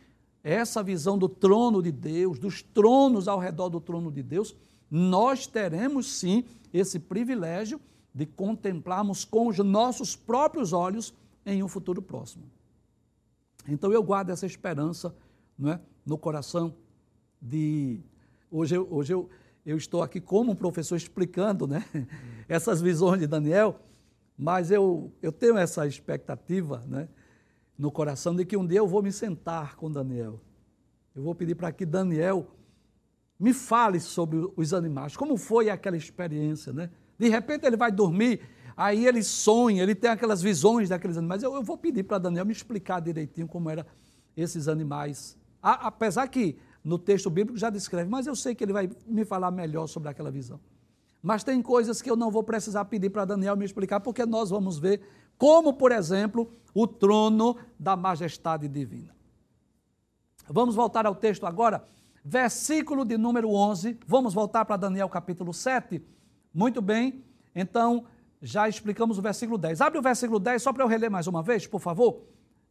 essa 0.42 0.82
visão 0.82 1.18
do 1.18 1.28
trono 1.28 1.82
de 1.82 1.92
Deus, 1.92 2.38
dos 2.38 2.62
tronos 2.62 3.28
ao 3.28 3.38
redor 3.38 3.68
do 3.68 3.80
trono 3.80 4.10
de 4.10 4.22
Deus, 4.22 4.56
nós 4.90 5.46
teremos 5.46 6.06
sim 6.06 6.44
esse 6.72 6.98
privilégio 6.98 7.78
de 8.14 8.26
contemplarmos 8.26 9.24
com 9.24 9.48
os 9.48 9.58
nossos 9.58 10.16
próprios 10.16 10.72
olhos 10.72 11.14
em 11.46 11.62
um 11.62 11.68
futuro 11.68 12.02
próximo. 12.02 12.44
Então 13.68 13.92
eu 13.92 14.02
guardo 14.02 14.30
essa 14.30 14.46
esperança 14.46 15.14
não 15.58 15.72
é, 15.72 15.80
no 16.04 16.18
coração 16.18 16.74
de. 17.40 18.00
Hoje, 18.50 18.74
eu, 18.76 18.88
hoje 18.90 19.12
eu, 19.12 19.28
eu 19.64 19.76
estou 19.76 20.02
aqui 20.02 20.20
como 20.20 20.52
um 20.52 20.56
professor 20.56 20.96
explicando 20.96 21.66
né, 21.66 21.84
essas 22.48 22.80
visões 22.80 23.20
de 23.20 23.26
Daniel, 23.26 23.78
mas 24.36 24.70
eu, 24.70 25.12
eu 25.22 25.30
tenho 25.30 25.56
essa 25.56 25.86
expectativa 25.86 26.82
né, 26.88 27.08
no 27.78 27.92
coração 27.92 28.34
de 28.34 28.44
que 28.44 28.56
um 28.56 28.66
dia 28.66 28.78
eu 28.78 28.88
vou 28.88 29.02
me 29.02 29.12
sentar 29.12 29.76
com 29.76 29.90
Daniel. 29.90 30.40
Eu 31.14 31.22
vou 31.22 31.34
pedir 31.34 31.54
para 31.54 31.70
que 31.72 31.84
Daniel 31.84 32.46
me 33.38 33.52
fale 33.52 34.00
sobre 34.00 34.50
os 34.56 34.74
animais, 34.74 35.16
como 35.16 35.36
foi 35.36 35.70
aquela 35.70 35.96
experiência. 35.96 36.72
Né? 36.72 36.90
De 37.20 37.28
repente 37.28 37.66
ele 37.66 37.76
vai 37.76 37.92
dormir, 37.92 38.40
aí 38.74 39.06
ele 39.06 39.22
sonha, 39.22 39.82
ele 39.82 39.94
tem 39.94 40.08
aquelas 40.08 40.40
visões 40.40 40.88
daqueles 40.88 41.18
animais. 41.18 41.42
Eu, 41.42 41.54
eu 41.54 41.62
vou 41.62 41.76
pedir 41.76 42.02
para 42.02 42.16
Daniel 42.16 42.46
me 42.46 42.52
explicar 42.52 42.98
direitinho 42.98 43.46
como 43.46 43.68
eram 43.68 43.84
esses 44.34 44.68
animais. 44.68 45.36
A, 45.62 45.88
apesar 45.88 46.26
que 46.28 46.56
no 46.82 46.98
texto 46.98 47.28
bíblico 47.28 47.58
já 47.58 47.68
descreve, 47.68 48.08
mas 48.08 48.26
eu 48.26 48.34
sei 48.34 48.54
que 48.54 48.64
ele 48.64 48.72
vai 48.72 48.88
me 49.06 49.26
falar 49.26 49.50
melhor 49.50 49.86
sobre 49.86 50.08
aquela 50.08 50.30
visão. 50.30 50.58
Mas 51.22 51.44
tem 51.44 51.60
coisas 51.60 52.00
que 52.00 52.10
eu 52.10 52.16
não 52.16 52.30
vou 52.30 52.42
precisar 52.42 52.86
pedir 52.86 53.10
para 53.10 53.26
Daniel 53.26 53.54
me 53.54 53.66
explicar, 53.66 54.00
porque 54.00 54.24
nós 54.24 54.48
vamos 54.48 54.78
ver 54.78 55.02
como, 55.36 55.74
por 55.74 55.92
exemplo, 55.92 56.50
o 56.72 56.86
trono 56.86 57.54
da 57.78 57.96
majestade 57.96 58.66
divina. 58.66 59.14
Vamos 60.48 60.74
voltar 60.74 61.04
ao 61.04 61.14
texto 61.14 61.44
agora, 61.44 61.84
versículo 62.24 63.04
de 63.04 63.18
número 63.18 63.50
11. 63.50 63.98
Vamos 64.06 64.32
voltar 64.32 64.64
para 64.64 64.78
Daniel 64.78 65.10
capítulo 65.10 65.52
7. 65.52 66.02
Muito 66.52 66.82
bem, 66.82 67.24
então 67.54 68.04
já 68.42 68.68
explicamos 68.68 69.18
o 69.18 69.22
versículo 69.22 69.58
10. 69.58 69.80
Abre 69.80 69.98
o 69.98 70.02
versículo 70.02 70.38
10 70.38 70.62
só 70.62 70.72
para 70.72 70.82
eu 70.82 70.88
reler 70.88 71.10
mais 71.10 71.26
uma 71.26 71.42
vez, 71.42 71.66
por 71.66 71.80
favor. 71.80 72.22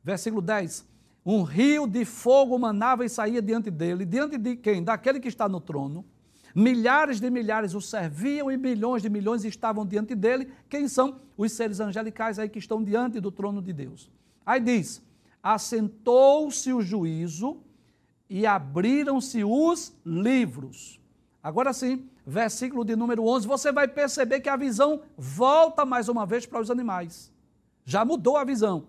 Versículo 0.04 0.42
10. 0.42 0.86
Um 1.26 1.44
rio 1.44 1.86
de 1.86 2.06
fogo 2.06 2.58
manava 2.58 3.06
e 3.06 3.10
saía 3.10 3.42
diante 3.42 3.70
dele. 3.70 4.06
Diante 4.06 4.38
de 4.38 4.56
quem? 4.56 4.84
Daquele 4.84 5.20
que 5.20 5.28
está 5.28 5.48
no 5.48 5.62
trono. 5.62 6.06
Milhares 6.56 7.20
de 7.20 7.30
milhares 7.30 7.76
o 7.76 7.82
serviam 7.82 8.52
e 8.52 8.58
milhões 8.58 9.02
de 9.02 9.10
milhões 9.10 9.46
estavam 9.46 9.86
diante 9.86 10.16
dele. 10.16 10.52
Quem 10.68 10.88
são? 10.88 11.20
Os 11.38 11.52
seres 11.52 11.80
angelicais 11.80 12.40
aí 12.40 12.50
que 12.50 12.60
estão 12.60 12.84
diante 12.84 13.20
do 13.20 13.32
trono 13.32 13.62
de 13.62 13.72
Deus. 13.72 14.10
Aí 14.46 14.60
diz: 14.60 15.02
assentou-se 15.44 16.74
o 16.74 16.82
juízo 16.82 17.62
e 18.30 18.46
abriram-se 18.46 19.44
os 19.44 19.94
livros. 20.06 21.00
Agora 21.42 21.72
sim, 21.72 22.10
versículo 22.30 22.86
de 22.86 22.96
número 22.96 23.26
11, 23.26 23.48
você 23.48 23.72
vai 23.72 23.88
perceber 23.88 24.40
que 24.40 24.50
a 24.50 24.56
visão 24.56 25.02
volta 25.18 25.86
mais 25.86 26.08
uma 26.08 26.26
vez 26.26 26.46
para 26.46 26.62
os 26.62 26.70
animais. 26.70 27.32
Já 27.84 28.06
mudou 28.06 28.38
a 28.38 28.44
visão. 28.44 28.88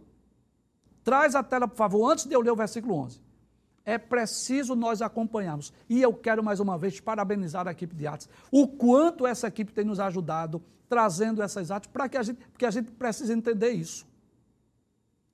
Traz 1.03 1.35
a 1.35 1.43
tela, 1.43 1.67
por 1.67 1.77
favor, 1.77 2.11
antes 2.11 2.27
de 2.27 2.35
eu 2.35 2.41
ler 2.41 2.51
o 2.51 2.57
versículo 2.57 2.95
11. 2.95 3.21
É 3.85 3.97
preciso 3.97 4.77
nós 4.77 5.01
acompanharmos. 5.01 5.73
E 5.89 6.03
eu 6.03 6.13
quero 6.13 6.45
mais 6.45 6.61
uma 6.61 6.77
vez 6.77 7.01
parabenizar 7.01 7.67
a 7.67 7.73
equipe 7.73 7.95
de 7.95 8.07
artes. 8.07 8.29
O 8.51 8.69
quanto 8.69 9.27
essa 9.27 9.49
equipe 9.49 9.73
tem 9.73 9.85
nos 9.85 9.99
ajudado 9.99 10.63
trazendo 10.89 11.41
essas 11.41 11.71
artes 11.71 11.89
para 11.91 12.09
que 12.09 12.19
a 12.19 12.23
gente, 12.23 12.39
porque 12.53 12.67
a 12.67 12.71
gente 12.71 12.91
precisa 12.91 13.33
entender 13.33 13.71
isso. 13.71 14.07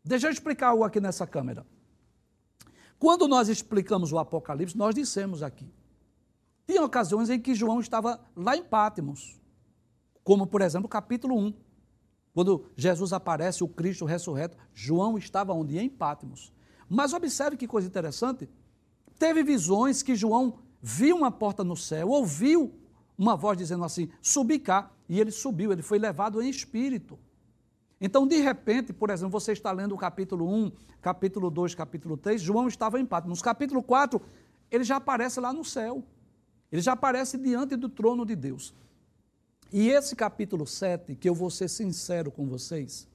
Deixa 0.05 0.29
eu 0.29 0.31
explicar 0.31 0.69
algo 0.69 0.85
aqui 0.85 1.01
nessa 1.01 1.27
câmera. 1.27 1.67
Quando 2.99 3.27
nós 3.27 3.49
explicamos 3.49 4.13
o 4.13 4.19
Apocalipse, 4.19 4.77
nós 4.77 4.95
dissemos 4.95 5.43
aqui. 5.43 5.69
Tinha 6.67 6.85
ocasiões 6.85 7.31
em 7.31 7.41
que 7.41 7.55
João 7.55 7.81
estava 7.81 8.21
lá 8.35 8.57
em 8.57 8.65
Pátimos, 8.65 9.41
como 10.25 10.47
por 10.47 10.61
exemplo 10.61 10.89
capítulo 10.89 11.39
1. 11.39 11.55
Quando 12.35 12.67
Jesus 12.77 13.13
aparece, 13.13 13.65
o 13.65 13.69
Cristo 13.69 14.05
ressurreto, 14.05 14.59
João 14.75 15.17
estava 15.17 15.53
onde? 15.53 15.79
Em 15.79 15.89
Pátimos. 15.89 16.53
Mas 16.89 17.13
observe 17.13 17.57
que 17.57 17.67
coisa 17.67 17.89
interessante. 17.89 18.49
Teve 19.19 19.43
visões 19.43 20.03
que 20.03 20.15
João 20.15 20.59
viu 20.83 21.17
uma 21.17 21.31
porta 21.31 21.65
no 21.65 21.77
céu, 21.77 22.09
ouviu 22.09 22.75
uma 23.17 23.37
voz 23.37 23.57
dizendo 23.57 23.85
assim: 23.85 24.11
subi 24.21 24.59
cá. 24.59 24.91
E 25.09 25.21
ele 25.21 25.31
subiu, 25.31 25.73
ele 25.73 25.83
foi 25.83 25.99
levado 25.99 26.43
em 26.43 26.51
espírito. 26.51 27.17
Então, 28.01 28.27
de 28.27 28.37
repente, 28.41 28.93
por 28.93 29.09
exemplo, 29.09 29.31
você 29.31 29.53
está 29.53 29.71
lendo 29.73 29.95
o 29.95 29.99
capítulo 29.99 30.53
1, 30.53 30.73
capítulo 31.01 31.49
2, 31.49 31.75
capítulo 31.75 32.17
3, 32.17 32.43
João 32.43 32.69
estava 32.69 33.01
em 33.01 33.07
Pátimos. 33.07 33.41
Capítulo 33.41 33.83
4, 33.83 34.21
ele 34.71 34.85
já 34.85 34.97
aparece 34.97 35.41
lá 35.41 35.53
no 35.53 35.65
céu. 35.65 36.05
Ele 36.77 36.83
já 36.83 36.93
aparece 36.93 37.39
diante 37.39 37.75
do 37.75 37.89
trono 37.89 38.27
de 38.27 38.37
Deus. 38.37 38.75
E 39.73 39.89
esse 39.89 40.15
capítulo 40.15 40.67
7, 40.67 41.17
que 41.17 41.27
eu 41.27 41.35
vou 41.35 41.49
ser 41.51 41.69
sincero 41.69 42.31
com 42.31 42.47
vocês, 42.47 43.09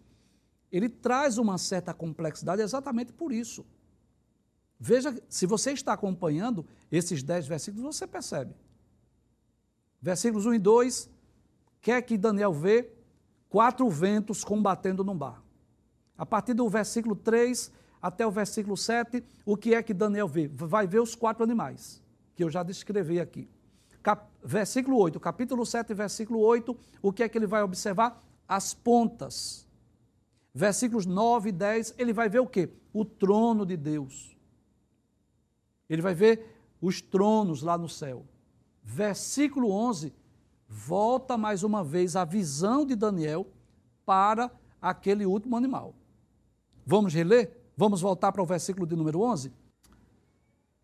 ele 0.72 0.90
traz 0.90 1.38
uma 1.38 1.60
certa 1.60 1.94
complexidade 1.94 2.64
exatamente 2.64 3.14
por 3.14 3.32
isso. 3.32 3.64
Veja, 4.80 5.16
se 5.30 5.46
você 5.46 5.74
está 5.74 5.94
acompanhando 5.94 6.66
esses 6.92 7.22
dez 7.22 7.46
versículos, 7.46 7.96
você 7.96 8.08
percebe. 8.08 8.56
Versículos 10.02 10.48
1 10.48 10.56
e 10.56 10.60
2, 10.60 11.10
quer 11.82 12.02
que 12.02 12.18
Daniel 12.18 12.52
vê 12.52 12.90
quatro 13.48 13.88
ventos 13.92 14.44
combatendo 14.44 15.04
num 15.04 15.16
bar. 15.16 15.40
A 16.18 16.26
partir 16.26 16.56
do 16.56 16.68
versículo 16.68 17.16
3 17.16 17.72
até 18.02 18.26
o 18.26 18.32
versículo 18.32 18.76
7, 18.76 19.24
o 19.46 19.56
que 19.56 19.76
é 19.76 19.84
que 19.84 19.94
Daniel 19.94 20.28
vê? 20.28 20.48
Vai 20.48 20.88
ver 20.88 21.00
os 21.00 21.14
quatro 21.14 21.44
animais, 21.44 22.02
que 22.42 22.46
eu 22.46 22.50
já 22.50 22.64
descrevi 22.64 23.20
aqui. 23.20 23.48
Cap 24.02 24.28
versículo 24.44 24.98
8, 24.98 25.20
capítulo 25.20 25.64
7, 25.64 25.94
versículo 25.94 26.40
8, 26.40 26.76
o 27.00 27.14
que 27.14 27.22
é 27.22 27.30
que 27.30 27.38
ele 27.38 27.46
vai 27.46 27.62
observar? 27.62 28.20
As 28.48 28.74
pontas. 28.74 29.68
Versículos 30.52 31.06
9 31.06 31.50
e 31.50 31.52
10, 31.52 31.94
ele 32.00 32.12
vai 32.12 32.30
ver 32.30 32.40
o 32.40 32.48
quê? 32.48 32.68
O 32.92 33.06
trono 33.06 33.64
de 33.64 33.78
Deus. 33.78 34.36
Ele 35.88 36.02
vai 36.02 36.16
ver 36.16 36.58
os 36.82 37.00
tronos 37.00 37.62
lá 37.62 37.78
no 37.78 37.88
céu. 37.88 38.26
Versículo 38.84 39.72
11, 39.72 40.12
volta 40.68 41.38
mais 41.38 41.62
uma 41.62 41.84
vez 41.84 42.16
a 42.16 42.26
visão 42.26 42.88
de 42.88 42.96
Daniel 42.96 43.46
para 44.04 44.50
aquele 44.82 45.28
último 45.28 45.56
animal. 45.56 45.94
Vamos 46.84 47.14
reler? 47.14 47.56
Vamos 47.78 48.02
voltar 48.02 48.32
para 48.32 48.42
o 48.42 48.48
versículo 48.48 48.88
de 48.88 48.96
número 48.96 49.22
11? 49.22 49.61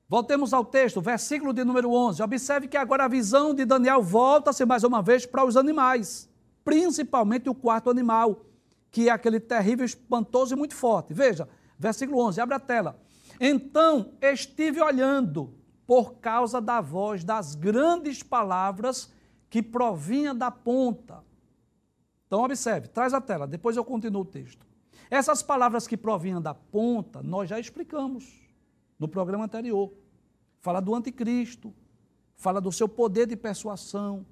Voltemos 0.10 0.54
ao 0.54 0.64
texto, 0.64 1.02
versículo 1.02 1.52
de 1.52 1.66
número 1.66 1.92
11. 1.92 2.24
Observe 2.24 2.68
que 2.70 2.78
agora 2.78 3.04
a 3.04 3.10
visão 3.10 3.54
de 3.54 3.66
Daniel 3.66 4.02
volta-se 4.02 4.66
mais 4.66 4.86
uma 4.86 5.02
vez 5.02 5.26
para 5.26 5.44
os 5.44 5.58
animais, 5.58 6.30
principalmente 6.64 7.50
o 7.50 7.56
quarto 7.56 7.90
animal, 7.90 8.46
que 8.90 9.10
é 9.10 9.12
aquele 9.12 9.38
terrível, 9.38 9.86
espantoso 9.86 10.54
e 10.54 10.58
muito 10.58 10.76
forte. 10.76 11.14
Veja, 11.14 11.50
versículo 11.78 12.22
11, 12.22 12.40
abre 12.40 12.56
a 12.56 12.60
tela. 12.60 12.98
Então 13.38 14.14
estive 14.22 14.82
olhando 14.82 15.54
por 15.86 16.16
causa 16.16 16.62
da 16.62 16.80
voz 16.80 17.26
das 17.26 17.54
grandes 17.54 18.24
palavras 18.24 19.12
que 19.50 19.62
provinha 19.62 20.34
da 20.34 20.50
ponta. 20.50 21.22
Então 22.26 22.44
observe, 22.44 22.88
traz 22.88 23.14
a 23.14 23.20
tela, 23.20 23.46
depois 23.46 23.76
eu 23.76 23.84
continuo 23.84 24.22
o 24.22 24.26
texto. 24.26 24.66
Essas 25.10 25.44
palavras 25.44 25.86
que 25.86 25.98
provinham 25.98 26.42
da 26.42 26.54
ponta, 26.54 27.22
nós 27.22 27.50
já 27.50 27.60
explicamos 27.60 28.47
no 28.98 29.08
programa 29.08 29.46
anterior. 29.46 29.94
Fala 30.60 30.82
do 30.82 30.96
anticristo, 30.96 31.74
fala 32.36 32.60
do 32.60 32.72
seu 32.72 32.88
poder 32.88 33.28
de 33.28 33.36
persuasão, 33.36 34.26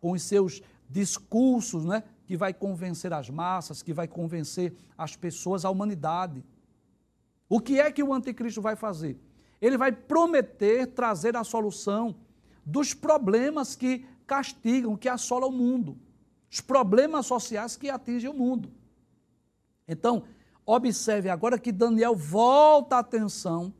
com 0.00 0.12
os 0.12 0.22
seus 0.22 0.62
discursos, 0.88 1.84
né, 1.84 2.02
que 2.26 2.36
vai 2.36 2.52
convencer 2.52 3.12
as 3.12 3.30
massas, 3.30 3.82
que 3.82 3.92
vai 3.92 4.06
convencer 4.06 4.74
as 4.96 5.16
pessoas, 5.16 5.64
a 5.64 5.70
humanidade. 5.70 6.44
O 7.48 7.60
que 7.60 7.80
é 7.80 7.90
que 7.90 8.02
o 8.02 8.12
anticristo 8.12 8.60
vai 8.60 8.76
fazer? 8.76 9.18
Ele 9.60 9.78
vai 9.78 9.92
prometer 9.92 10.88
trazer 10.88 11.36
a 11.36 11.44
solução 11.44 12.16
dos 12.64 12.94
problemas 12.94 13.76
que 13.76 14.04
castigam, 14.26 14.96
que 14.96 15.08
assolam 15.08 15.48
o 15.48 15.52
mundo, 15.52 15.98
os 16.50 16.60
problemas 16.60 17.26
sociais 17.26 17.76
que 17.76 17.88
atingem 17.88 18.30
o 18.30 18.34
mundo. 18.34 18.72
Então, 19.86 20.24
Observe 20.64 21.28
agora 21.28 21.58
que 21.58 21.72
Daniel 21.72 22.14
volta 22.14 22.96
a 22.96 23.00
atenção 23.00 23.74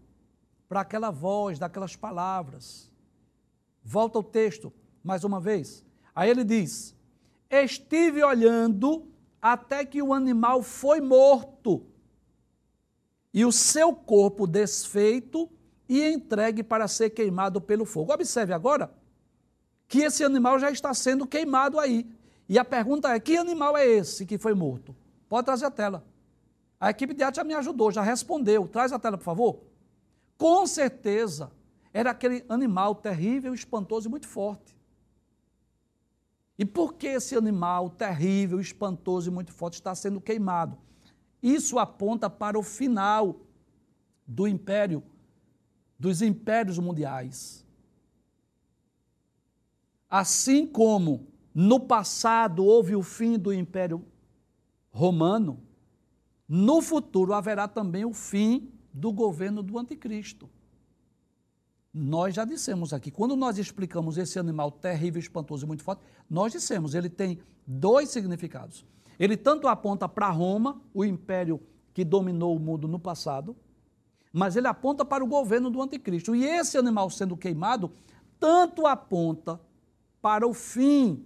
para 0.69 0.81
aquela 0.81 1.11
voz, 1.11 1.59
daquelas 1.59 1.95
palavras. 1.95 2.91
Volta 3.85 4.19
o 4.19 4.23
texto, 4.23 4.73
mais 5.03 5.23
uma 5.25 5.41
vez. 5.41 5.85
Aí 6.15 6.31
ele 6.31 6.45
diz: 6.45 6.97
Estive 7.51 8.23
olhando 8.23 9.07
até 9.41 9.85
que 9.85 10.03
o 10.03 10.13
animal 10.13 10.63
foi 10.63 11.01
morto, 11.01 11.87
e 13.35 13.45
o 13.45 13.53
seu 13.53 13.95
corpo 13.95 14.47
desfeito 14.47 15.51
e 15.89 16.03
entregue 16.11 16.63
para 16.63 16.89
ser 16.89 17.11
queimado 17.11 17.61
pelo 17.61 17.85
fogo. 17.85 18.13
Observe 18.13 18.53
agora 18.53 18.93
que 19.89 20.01
esse 20.01 20.25
animal 20.25 20.59
já 20.59 20.71
está 20.71 20.93
sendo 20.95 21.27
queimado 21.27 21.79
aí. 21.79 22.11
E 22.49 22.59
a 22.59 22.65
pergunta 22.65 23.15
é: 23.15 23.21
que 23.21 23.37
animal 23.37 23.77
é 23.77 23.87
esse 23.87 24.27
que 24.27 24.39
foi 24.39 24.55
morto? 24.55 24.97
Pode 25.29 25.45
trazer 25.45 25.67
a 25.67 25.71
tela. 25.71 26.12
A 26.83 26.91
equipe 26.91 27.15
de 27.15 27.23
arte 27.23 27.37
já 27.37 27.45
me 27.45 27.55
ajudou, 27.55 27.93
já 27.93 28.03
respondeu. 28.03 28.67
Traz 28.67 28.93
a 28.93 28.99
tela, 28.99 29.17
por 29.17 29.23
favor. 29.23 29.61
Com 30.37 30.67
certeza, 30.67 31.53
era 31.93 32.11
aquele 32.11 32.45
animal 32.49 32.97
terrível, 32.97 33.55
espantoso 33.55 34.09
e 34.09 34.11
muito 34.11 34.27
forte. 34.27 34.77
E 36.59 36.65
por 36.65 36.95
que 36.95 37.07
esse 37.07 37.37
animal 37.37 37.89
terrível, 37.89 38.59
espantoso 38.59 39.31
e 39.31 39.33
muito 39.33 39.53
forte 39.53 39.75
está 39.75 39.95
sendo 39.95 40.21
queimado? 40.21 40.77
Isso 41.41 41.79
aponta 41.79 42.29
para 42.29 42.59
o 42.59 42.65
final 42.65 43.43
do 44.27 44.49
império, 44.49 45.05
dos 45.97 46.21
impérios 46.21 46.81
mundiais. 46.81 47.65
Assim 50.11 50.67
como 50.67 51.29
no 51.55 51.79
passado 51.79 52.65
houve 52.65 52.97
o 52.97 53.05
fim 53.05 53.39
do 53.39 53.55
Império 53.55 54.05
Romano, 54.91 55.61
no 56.55 56.83
futuro 56.83 57.33
haverá 57.33 57.67
também 57.67 58.05
o 58.05 58.13
fim 58.13 58.71
do 58.93 59.11
governo 59.11 59.63
do 59.63 59.79
anticristo. 59.79 60.51
Nós 61.95 62.35
já 62.35 62.45
dissemos 62.45 62.93
aqui, 62.93 63.11
quando 63.11 63.35
nós 63.35 63.57
explicamos 63.57 64.19
esse 64.19 64.39
animal 64.39 64.71
terrível, 64.71 65.19
espantoso 65.19 65.65
e 65.65 65.67
muito 65.67 65.83
forte, 65.83 66.03
nós 66.29 66.53
dissemos, 66.53 66.95
ele 66.95 67.09
tem 67.09 67.39
dois 67.67 68.11
significados. 68.11 68.85
Ele 69.19 69.35
tanto 69.35 69.67
aponta 69.67 70.07
para 70.07 70.29
Roma, 70.29 70.79
o 70.93 71.07
império 71.07 71.59
que 71.95 72.05
dominou 72.05 72.55
o 72.55 72.61
mundo 72.61 72.87
no 72.87 72.99
passado, 72.99 73.57
mas 74.31 74.55
ele 74.55 74.67
aponta 74.67 75.07
para 75.07 75.25
o 75.25 75.27
governo 75.27 75.71
do 75.71 75.81
anticristo. 75.81 76.37
E 76.37 76.45
esse 76.45 76.77
animal 76.77 77.09
sendo 77.09 77.35
queimado, 77.35 77.91
tanto 78.39 78.87
aponta 78.87 79.59
para 80.21 80.47
o 80.47 80.53
fim 80.53 81.25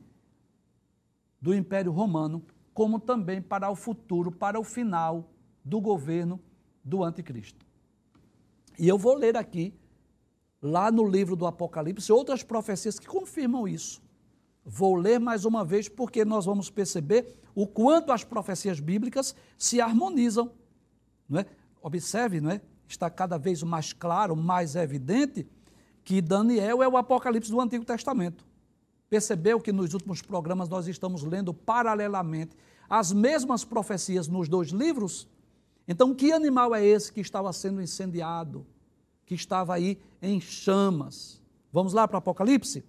do 1.42 1.52
Império 1.52 1.90
Romano, 1.90 2.44
como 2.76 3.00
também 3.00 3.40
para 3.40 3.70
o 3.70 3.74
futuro, 3.74 4.30
para 4.30 4.60
o 4.60 4.62
final 4.62 5.30
do 5.64 5.80
governo 5.80 6.38
do 6.84 7.02
anticristo. 7.02 7.64
E 8.78 8.86
eu 8.86 8.98
vou 8.98 9.14
ler 9.14 9.34
aqui, 9.34 9.72
lá 10.60 10.92
no 10.92 11.08
livro 11.08 11.34
do 11.34 11.46
Apocalipse, 11.46 12.12
outras 12.12 12.42
profecias 12.42 12.98
que 12.98 13.06
confirmam 13.06 13.66
isso. 13.66 14.02
Vou 14.62 14.94
ler 14.94 15.18
mais 15.18 15.46
uma 15.46 15.64
vez 15.64 15.88
porque 15.88 16.22
nós 16.22 16.44
vamos 16.44 16.68
perceber 16.68 17.40
o 17.54 17.66
quanto 17.66 18.12
as 18.12 18.22
profecias 18.22 18.78
bíblicas 18.78 19.34
se 19.56 19.80
harmonizam. 19.80 20.52
Não 21.26 21.40
é? 21.40 21.46
Observe, 21.80 22.42
não 22.42 22.50
é? 22.50 22.60
está 22.86 23.08
cada 23.08 23.38
vez 23.38 23.62
mais 23.62 23.94
claro, 23.94 24.36
mais 24.36 24.76
evidente, 24.76 25.48
que 26.04 26.20
Daniel 26.20 26.82
é 26.82 26.88
o 26.88 26.98
Apocalipse 26.98 27.50
do 27.50 27.58
Antigo 27.58 27.86
Testamento. 27.86 28.46
Percebeu 29.08 29.60
que 29.60 29.72
nos 29.72 29.94
últimos 29.94 30.20
programas 30.20 30.68
nós 30.68 30.88
estamos 30.88 31.22
lendo 31.22 31.54
paralelamente 31.54 32.56
as 32.88 33.12
mesmas 33.12 33.64
profecias 33.64 34.26
nos 34.26 34.48
dois 34.48 34.70
livros? 34.70 35.28
Então, 35.86 36.12
que 36.14 36.32
animal 36.32 36.74
é 36.74 36.84
esse 36.84 37.12
que 37.12 37.20
estava 37.20 37.52
sendo 37.52 37.80
incendiado, 37.80 38.66
que 39.24 39.34
estava 39.34 39.74
aí 39.74 40.00
em 40.20 40.40
chamas? 40.40 41.40
Vamos 41.72 41.92
lá 41.92 42.08
para 42.08 42.18
Apocalipse? 42.18 42.84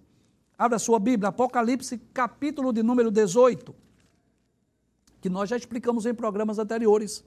Abra 0.56 0.80
sua 0.80 0.98
Bíblia, 0.98 1.28
Apocalipse, 1.28 1.98
capítulo 2.12 2.72
de 2.72 2.82
número 2.82 3.12
18, 3.12 3.72
que 5.20 5.28
nós 5.28 5.48
já 5.48 5.56
explicamos 5.56 6.04
em 6.04 6.14
programas 6.14 6.58
anteriores. 6.58 7.24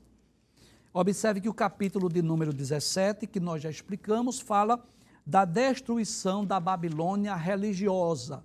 Observe 0.94 1.40
que 1.40 1.48
o 1.48 1.54
capítulo 1.54 2.10
de 2.10 2.22
número 2.22 2.52
17, 2.52 3.26
que 3.26 3.40
nós 3.40 3.62
já 3.62 3.70
explicamos, 3.70 4.42
fala 4.42 4.84
da 5.26 5.46
destruição 5.46 6.46
da 6.46 6.60
Babilônia 6.60 7.34
religiosa 7.36 8.44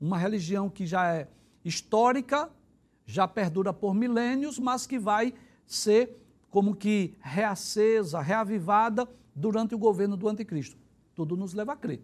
uma 0.00 0.18
religião 0.18 0.68
que 0.68 0.86
já 0.86 1.14
é 1.14 1.28
histórica, 1.64 2.50
já 3.04 3.26
perdura 3.26 3.72
por 3.72 3.94
milênios, 3.94 4.58
mas 4.58 4.86
que 4.86 4.98
vai 4.98 5.34
ser 5.66 6.22
como 6.50 6.74
que 6.74 7.14
reacesa, 7.20 8.20
reavivada 8.20 9.08
durante 9.34 9.74
o 9.74 9.78
governo 9.78 10.16
do 10.16 10.28
anticristo. 10.28 10.76
Tudo 11.14 11.36
nos 11.36 11.54
leva 11.54 11.72
a 11.72 11.76
crer. 11.76 12.02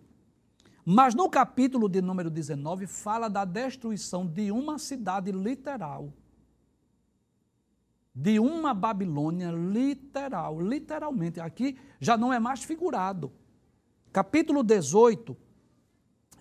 Mas 0.85 1.14
no 1.14 1.28
capítulo 1.31 1.88
de 1.88 2.02
número 2.02 2.28
19 2.28 2.87
fala 2.87 3.28
da 3.28 3.44
destruição 3.44 4.26
de 4.26 4.50
uma 4.50 4.78
cidade 4.78 5.31
literal. 5.31 6.12
De 8.14 8.38
uma 8.38 8.74
Babilônia 8.74 9.50
literal, 9.50 10.61
literalmente. 10.61 11.40
Aqui 11.40 11.78
já 12.00 12.16
não 12.16 12.33
é 12.33 12.38
mais 12.38 12.64
figurado. 12.64 13.33
Capítulo 14.12 14.62
18 14.62 15.37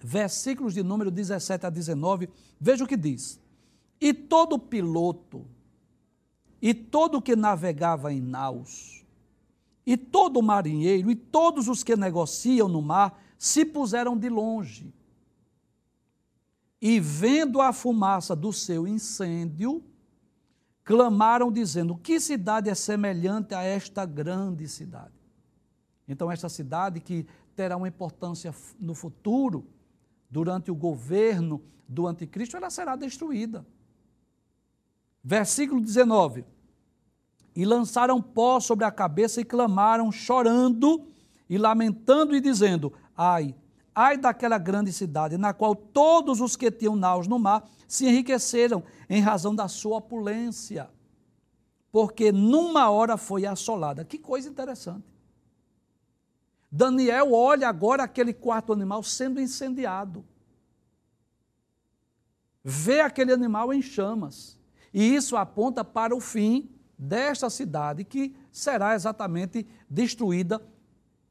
versículos 0.03 0.73
de 0.73 0.83
número 0.83 1.11
17 1.11 1.65
a 1.65 1.69
19, 1.69 2.29
veja 2.59 2.83
o 2.83 2.87
que 2.87 2.97
diz. 2.97 3.39
E 3.99 4.13
todo 4.13 4.57
piloto, 4.57 5.45
e 6.61 6.73
todo 6.73 7.21
que 7.21 7.35
navegava 7.35 8.11
em 8.11 8.19
naus, 8.19 9.05
e 9.85 9.95
todo 9.95 10.41
marinheiro, 10.41 11.11
e 11.11 11.15
todos 11.15 11.67
os 11.67 11.83
que 11.83 11.95
negociam 11.95 12.67
no 12.67 12.81
mar, 12.81 13.21
se 13.37 13.65
puseram 13.65 14.17
de 14.17 14.29
longe. 14.29 14.93
E 16.81 16.99
vendo 16.99 17.61
a 17.61 17.71
fumaça 17.71 18.35
do 18.35 18.51
seu 18.51 18.87
incêndio, 18.87 19.83
clamaram 20.83 21.51
dizendo: 21.51 21.95
Que 21.95 22.19
cidade 22.19 22.69
é 22.69 22.75
semelhante 22.75 23.53
a 23.53 23.61
esta 23.61 24.05
grande 24.05 24.67
cidade? 24.67 25.13
Então, 26.07 26.31
esta 26.31 26.49
cidade 26.49 26.99
que 26.99 27.25
terá 27.55 27.77
uma 27.77 27.87
importância 27.87 28.53
no 28.79 28.95
futuro, 28.95 29.65
durante 30.31 30.71
o 30.71 30.75
governo 30.75 31.61
do 31.87 32.07
anticristo, 32.07 32.55
ela 32.55 32.69
será 32.69 32.95
destruída. 32.95 33.65
Versículo 35.21 35.81
19. 35.81 36.45
E 37.53 37.65
lançaram 37.65 38.21
pó 38.21 38.61
sobre 38.61 38.85
a 38.85 38.91
cabeça 38.91 39.41
e 39.41 39.45
clamaram, 39.45 40.09
chorando 40.09 41.05
e 41.49 41.57
lamentando 41.57 42.33
e 42.33 42.39
dizendo: 42.39 42.93
Ai, 43.15 43.53
ai 43.93 44.17
daquela 44.17 44.57
grande 44.57 44.93
cidade, 44.93 45.37
na 45.37 45.53
qual 45.53 45.75
todos 45.75 46.39
os 46.39 46.55
que 46.55 46.71
tinham 46.71 46.95
naus 46.95 47.27
no 47.27 47.37
mar 47.37 47.69
se 47.85 48.07
enriqueceram 48.07 48.83
em 49.09 49.19
razão 49.19 49.53
da 49.53 49.67
sua 49.67 49.97
opulência, 49.97 50.89
porque 51.91 52.31
numa 52.31 52.89
hora 52.89 53.17
foi 53.17 53.45
assolada. 53.45 54.05
Que 54.05 54.17
coisa 54.17 54.47
interessante. 54.47 55.10
Daniel 56.71 57.33
olha 57.33 57.67
agora 57.67 58.03
aquele 58.03 58.33
quarto 58.33 58.71
animal 58.71 59.03
sendo 59.03 59.41
incendiado. 59.41 60.23
Vê 62.63 63.01
aquele 63.01 63.33
animal 63.33 63.73
em 63.73 63.81
chamas. 63.81 64.57
E 64.93 65.15
isso 65.15 65.35
aponta 65.35 65.83
para 65.83 66.15
o 66.15 66.21
fim 66.21 66.69
desta 66.97 67.49
cidade, 67.49 68.03
que 68.05 68.35
será 68.51 68.93
exatamente 68.93 69.67
destruída 69.89 70.61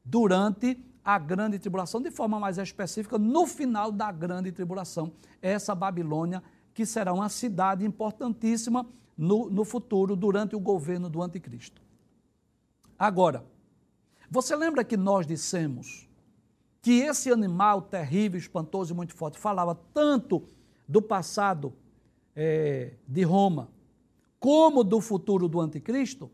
durante 0.03 0.77
a 1.03 1.17
grande 1.17 1.57
tribulação, 1.57 2.01
de 2.01 2.11
forma 2.11 2.39
mais 2.39 2.57
específica, 2.57 3.17
no 3.17 3.47
final 3.47 3.91
da 3.91 4.11
grande 4.11 4.51
tribulação. 4.51 5.11
Essa 5.41 5.73
Babilônia, 5.73 6.43
que 6.73 6.85
será 6.85 7.13
uma 7.13 7.29
cidade 7.29 7.85
importantíssima 7.85 8.85
no, 9.17 9.49
no 9.49 9.65
futuro, 9.65 10.15
durante 10.15 10.55
o 10.55 10.59
governo 10.59 11.09
do 11.09 11.21
anticristo. 11.21 11.81
Agora, 12.99 13.43
você 14.31 14.55
lembra 14.55 14.81
que 14.85 14.95
nós 14.95 15.27
dissemos 15.27 16.07
que 16.81 17.01
esse 17.01 17.29
animal 17.29 17.81
terrível, 17.81 18.39
espantoso 18.39 18.93
e 18.93 18.95
muito 18.95 19.13
forte 19.13 19.37
falava 19.37 19.75
tanto 19.93 20.41
do 20.87 21.01
passado 21.01 21.73
é, 22.33 22.93
de 23.05 23.23
Roma 23.23 23.67
como 24.39 24.85
do 24.85 25.01
futuro 25.01 25.49
do 25.49 25.59
anticristo? 25.59 26.31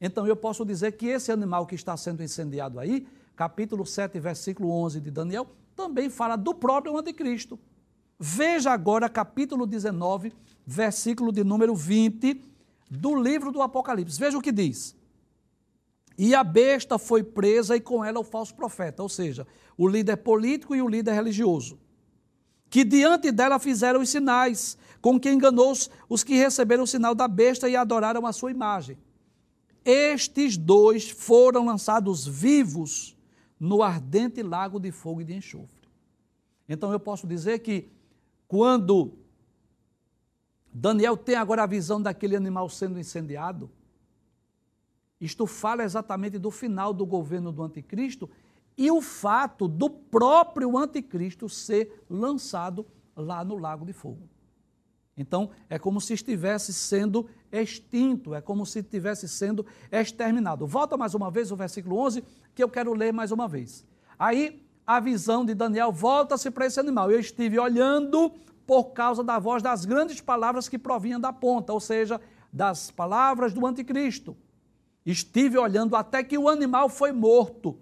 Então 0.00 0.26
eu 0.26 0.34
posso 0.34 0.64
dizer 0.64 0.92
que 0.92 1.08
esse 1.08 1.30
animal 1.30 1.66
que 1.66 1.74
está 1.74 1.94
sendo 1.94 2.22
incendiado 2.22 2.80
aí, 2.80 3.06
capítulo 3.36 3.84
7, 3.84 4.18
versículo 4.18 4.70
11 4.70 4.98
de 5.02 5.10
Daniel, 5.10 5.46
também 5.76 6.08
fala 6.08 6.36
do 6.36 6.54
próprio 6.54 6.96
anticristo. 6.96 7.58
Veja 8.18 8.72
agora 8.72 9.10
capítulo 9.10 9.66
19, 9.66 10.32
versículo 10.66 11.30
de 11.30 11.44
número 11.44 11.74
20 11.74 12.42
do 12.90 13.14
livro 13.14 13.52
do 13.52 13.60
Apocalipse. 13.60 14.18
Veja 14.18 14.38
o 14.38 14.42
que 14.42 14.50
diz. 14.50 14.95
E 16.18 16.34
a 16.34 16.42
besta 16.42 16.98
foi 16.98 17.22
presa 17.22 17.76
e 17.76 17.80
com 17.80 18.04
ela 18.04 18.20
o 18.20 18.24
falso 18.24 18.54
profeta, 18.54 19.02
ou 19.02 19.08
seja, 19.08 19.46
o 19.76 19.86
líder 19.86 20.16
político 20.16 20.74
e 20.74 20.80
o 20.80 20.88
líder 20.88 21.12
religioso, 21.12 21.78
que 22.70 22.84
diante 22.84 23.30
dela 23.30 23.58
fizeram 23.58 24.00
os 24.00 24.08
sinais, 24.08 24.78
com 25.00 25.20
que 25.20 25.30
enganou 25.30 25.74
os 26.08 26.24
que 26.24 26.34
receberam 26.34 26.84
o 26.84 26.86
sinal 26.86 27.14
da 27.14 27.28
besta 27.28 27.68
e 27.68 27.76
adoraram 27.76 28.26
a 28.26 28.32
sua 28.32 28.50
imagem. 28.50 28.98
Estes 29.84 30.56
dois 30.56 31.08
foram 31.10 31.66
lançados 31.66 32.26
vivos 32.26 33.16
no 33.60 33.82
ardente 33.82 34.42
lago 34.42 34.80
de 34.80 34.90
fogo 34.90 35.20
e 35.20 35.24
de 35.24 35.34
enxofre. 35.34 35.88
Então 36.68 36.90
eu 36.90 36.98
posso 36.98 37.26
dizer 37.26 37.60
que 37.60 37.88
quando 38.48 39.12
Daniel 40.72 41.16
tem 41.16 41.36
agora 41.36 41.62
a 41.62 41.66
visão 41.66 42.02
daquele 42.02 42.34
animal 42.34 42.68
sendo 42.68 42.98
incendiado, 42.98 43.70
isto 45.20 45.46
fala 45.46 45.82
exatamente 45.82 46.38
do 46.38 46.50
final 46.50 46.92
do 46.92 47.06
governo 47.06 47.50
do 47.50 47.62
anticristo 47.62 48.28
e 48.76 48.90
o 48.90 49.00
fato 49.00 49.66
do 49.66 49.88
próprio 49.88 50.76
anticristo 50.76 51.48
ser 51.48 52.04
lançado 52.10 52.86
lá 53.16 53.42
no 53.42 53.56
lago 53.56 53.86
de 53.86 53.92
fogo. 53.92 54.28
Então, 55.16 55.50
é 55.70 55.78
como 55.78 55.98
se 55.98 56.12
estivesse 56.12 56.74
sendo 56.74 57.26
extinto, 57.50 58.34
é 58.34 58.42
como 58.42 58.66
se 58.66 58.80
estivesse 58.80 59.26
sendo 59.26 59.64
exterminado. 59.90 60.66
Volta 60.66 60.96
mais 60.96 61.14
uma 61.14 61.30
vez 61.30 61.50
o 61.50 61.56
versículo 61.56 61.98
11, 61.98 62.22
que 62.54 62.62
eu 62.62 62.68
quero 62.68 62.92
ler 62.92 63.14
mais 63.14 63.32
uma 63.32 63.48
vez. 63.48 63.82
Aí, 64.18 64.62
a 64.86 65.00
visão 65.00 65.44
de 65.44 65.54
Daniel 65.54 65.90
volta-se 65.90 66.50
para 66.50 66.66
esse 66.66 66.78
animal. 66.78 67.10
Eu 67.10 67.18
estive 67.18 67.58
olhando 67.58 68.30
por 68.66 68.92
causa 68.92 69.24
da 69.24 69.38
voz 69.38 69.62
das 69.62 69.86
grandes 69.86 70.20
palavras 70.20 70.68
que 70.68 70.78
provinham 70.78 71.18
da 71.18 71.32
ponta, 71.32 71.72
ou 71.72 71.80
seja, 71.80 72.20
das 72.52 72.90
palavras 72.90 73.54
do 73.54 73.66
anticristo. 73.66 74.36
Estive 75.06 75.56
olhando 75.56 75.94
até 75.94 76.24
que 76.24 76.36
o 76.36 76.48
animal 76.48 76.88
foi 76.88 77.12
morto 77.12 77.78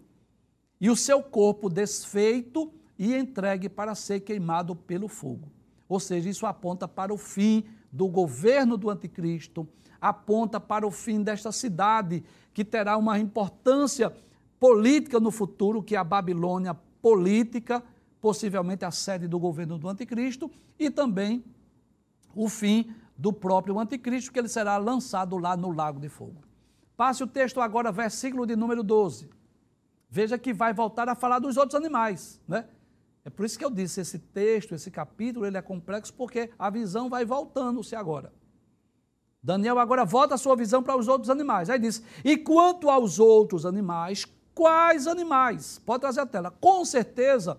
e 0.78 0.90
o 0.90 0.96
seu 0.96 1.22
corpo 1.22 1.70
desfeito 1.70 2.70
e 2.98 3.16
entregue 3.16 3.70
para 3.70 3.94
ser 3.94 4.20
queimado 4.20 4.76
pelo 4.76 5.08
fogo. 5.08 5.50
Ou 5.88 5.98
seja, 5.98 6.28
isso 6.28 6.44
aponta 6.44 6.86
para 6.86 7.14
o 7.14 7.16
fim 7.16 7.64
do 7.90 8.06
governo 8.08 8.76
do 8.76 8.90
anticristo, 8.90 9.66
aponta 9.98 10.60
para 10.60 10.86
o 10.86 10.90
fim 10.90 11.22
desta 11.22 11.50
cidade, 11.50 12.22
que 12.52 12.62
terá 12.62 12.96
uma 12.98 13.18
importância 13.18 14.12
política 14.60 15.18
no 15.18 15.30
futuro, 15.30 15.82
que 15.82 15.96
é 15.96 15.98
a 15.98 16.04
Babilônia 16.04 16.74
política, 17.00 17.82
possivelmente 18.20 18.84
a 18.84 18.90
sede 18.90 19.26
do 19.26 19.38
governo 19.38 19.78
do 19.78 19.88
anticristo, 19.88 20.50
e 20.78 20.90
também 20.90 21.42
o 22.34 22.48
fim 22.48 22.92
do 23.16 23.32
próprio 23.32 23.78
anticristo, 23.78 24.30
que 24.30 24.38
ele 24.38 24.48
será 24.48 24.76
lançado 24.76 25.38
lá 25.38 25.56
no 25.56 25.72
lago 25.72 25.98
de 25.98 26.08
fogo. 26.08 26.42
Passe 26.96 27.22
o 27.22 27.26
texto 27.26 27.60
agora, 27.60 27.90
versículo 27.90 28.46
de 28.46 28.54
número 28.54 28.82
12. 28.82 29.28
Veja 30.08 30.38
que 30.38 30.52
vai 30.52 30.72
voltar 30.72 31.08
a 31.08 31.14
falar 31.14 31.40
dos 31.40 31.56
outros 31.56 31.74
animais, 31.74 32.40
né? 32.46 32.66
É 33.24 33.30
por 33.30 33.44
isso 33.44 33.58
que 33.58 33.64
eu 33.64 33.70
disse, 33.70 34.00
esse 34.00 34.18
texto, 34.18 34.74
esse 34.74 34.90
capítulo, 34.90 35.46
ele 35.46 35.56
é 35.56 35.62
complexo 35.62 36.12
porque 36.12 36.50
a 36.58 36.68
visão 36.68 37.08
vai 37.08 37.24
voltando-se 37.24 37.96
agora. 37.96 38.32
Daniel 39.42 39.78
agora 39.78 40.04
volta 40.04 40.34
a 40.34 40.38
sua 40.38 40.54
visão 40.56 40.82
para 40.82 40.96
os 40.96 41.08
outros 41.08 41.30
animais. 41.30 41.68
Aí 41.68 41.78
diz: 41.78 42.02
E 42.24 42.36
quanto 42.36 42.88
aos 42.88 43.18
outros 43.18 43.66
animais, 43.66 44.26
quais 44.54 45.06
animais? 45.06 45.78
Pode 45.84 46.00
trazer 46.00 46.20
a 46.20 46.26
tela. 46.26 46.50
Com 46.50 46.84
certeza, 46.84 47.58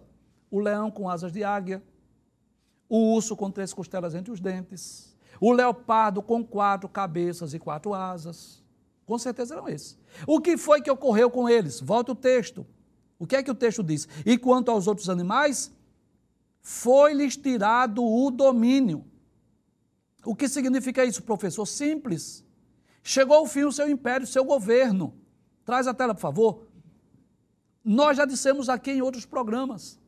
o 0.49 0.59
leão 0.59 0.89
com 0.89 1.09
asas 1.09 1.31
de 1.31 1.43
águia, 1.43 1.83
o 2.89 3.13
urso 3.13 3.35
com 3.35 3.51
três 3.51 3.73
costelas 3.73 4.15
entre 4.15 4.31
os 4.31 4.39
dentes, 4.39 5.15
o 5.39 5.51
leopardo 5.51 6.21
com 6.21 6.43
quatro 6.43 6.87
cabeças 6.89 7.53
e 7.53 7.59
quatro 7.59 7.93
asas. 7.93 8.64
Com 9.05 9.19
certeza 9.19 9.53
eram 9.53 9.69
esses. 9.69 9.97
O 10.25 10.41
que 10.41 10.57
foi 10.57 10.81
que 10.81 10.89
ocorreu 10.89 11.29
com 11.29 11.47
eles? 11.47 11.79
Volta 11.79 12.11
o 12.11 12.15
texto. 12.15 12.65
O 13.19 13.27
que 13.27 13.35
é 13.35 13.43
que 13.43 13.51
o 13.51 13.55
texto 13.55 13.83
diz? 13.83 14.07
E 14.25 14.37
quanto 14.37 14.71
aos 14.71 14.87
outros 14.87 15.09
animais, 15.09 15.71
foi-lhes 16.61 17.37
tirado 17.37 18.03
o 18.03 18.31
domínio. 18.31 19.05
O 20.25 20.35
que 20.35 20.49
significa 20.49 21.05
isso, 21.05 21.21
professor? 21.21 21.65
Simples. 21.65 22.43
Chegou 23.03 23.37
ao 23.37 23.45
fim 23.45 23.63
o 23.63 23.71
seu 23.71 23.87
império, 23.87 24.25
o 24.25 24.27
seu 24.27 24.43
governo. 24.43 25.13
Traz 25.63 25.85
a 25.85 25.93
tela, 25.93 26.15
por 26.15 26.21
favor. 26.21 26.67
Nós 27.83 28.17
já 28.17 28.25
dissemos 28.25 28.67
aqui 28.67 28.91
em 28.91 29.01
outros 29.03 29.25
programas. 29.25 29.99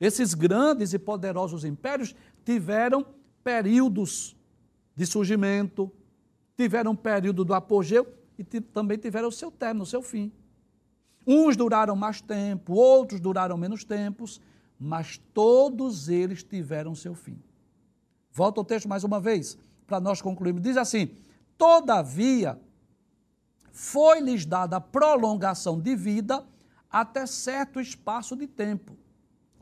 Esses 0.00 0.32
grandes 0.32 0.94
e 0.94 0.98
poderosos 0.98 1.64
impérios 1.64 2.14
tiveram 2.44 3.04
períodos 3.44 4.34
de 4.96 5.04
surgimento, 5.04 5.92
tiveram 6.56 6.96
período 6.96 7.44
do 7.44 7.52
apogeu 7.52 8.17
e 8.38 8.44
também 8.44 8.96
tiveram 8.96 9.28
o 9.28 9.32
seu 9.32 9.50
término, 9.50 9.82
o 9.82 9.86
seu 9.86 10.00
fim. 10.00 10.32
Uns 11.26 11.56
duraram 11.56 11.96
mais 11.96 12.20
tempo, 12.20 12.72
outros 12.72 13.20
duraram 13.20 13.56
menos 13.56 13.84
tempos, 13.84 14.40
mas 14.78 15.18
todos 15.34 16.08
eles 16.08 16.42
tiveram 16.42 16.94
seu 16.94 17.14
fim. 17.14 17.38
Volta 18.30 18.60
ao 18.60 18.64
texto 18.64 18.88
mais 18.88 19.02
uma 19.02 19.20
vez, 19.20 19.58
para 19.86 19.98
nós 19.98 20.22
concluirmos. 20.22 20.62
Diz 20.62 20.76
assim: 20.76 21.10
Todavia, 21.56 22.58
foi-lhes 23.72 24.46
dada 24.46 24.80
prolongação 24.80 25.80
de 25.80 25.96
vida 25.96 26.46
até 26.88 27.26
certo 27.26 27.80
espaço 27.80 28.36
de 28.36 28.46
tempo. 28.46 28.96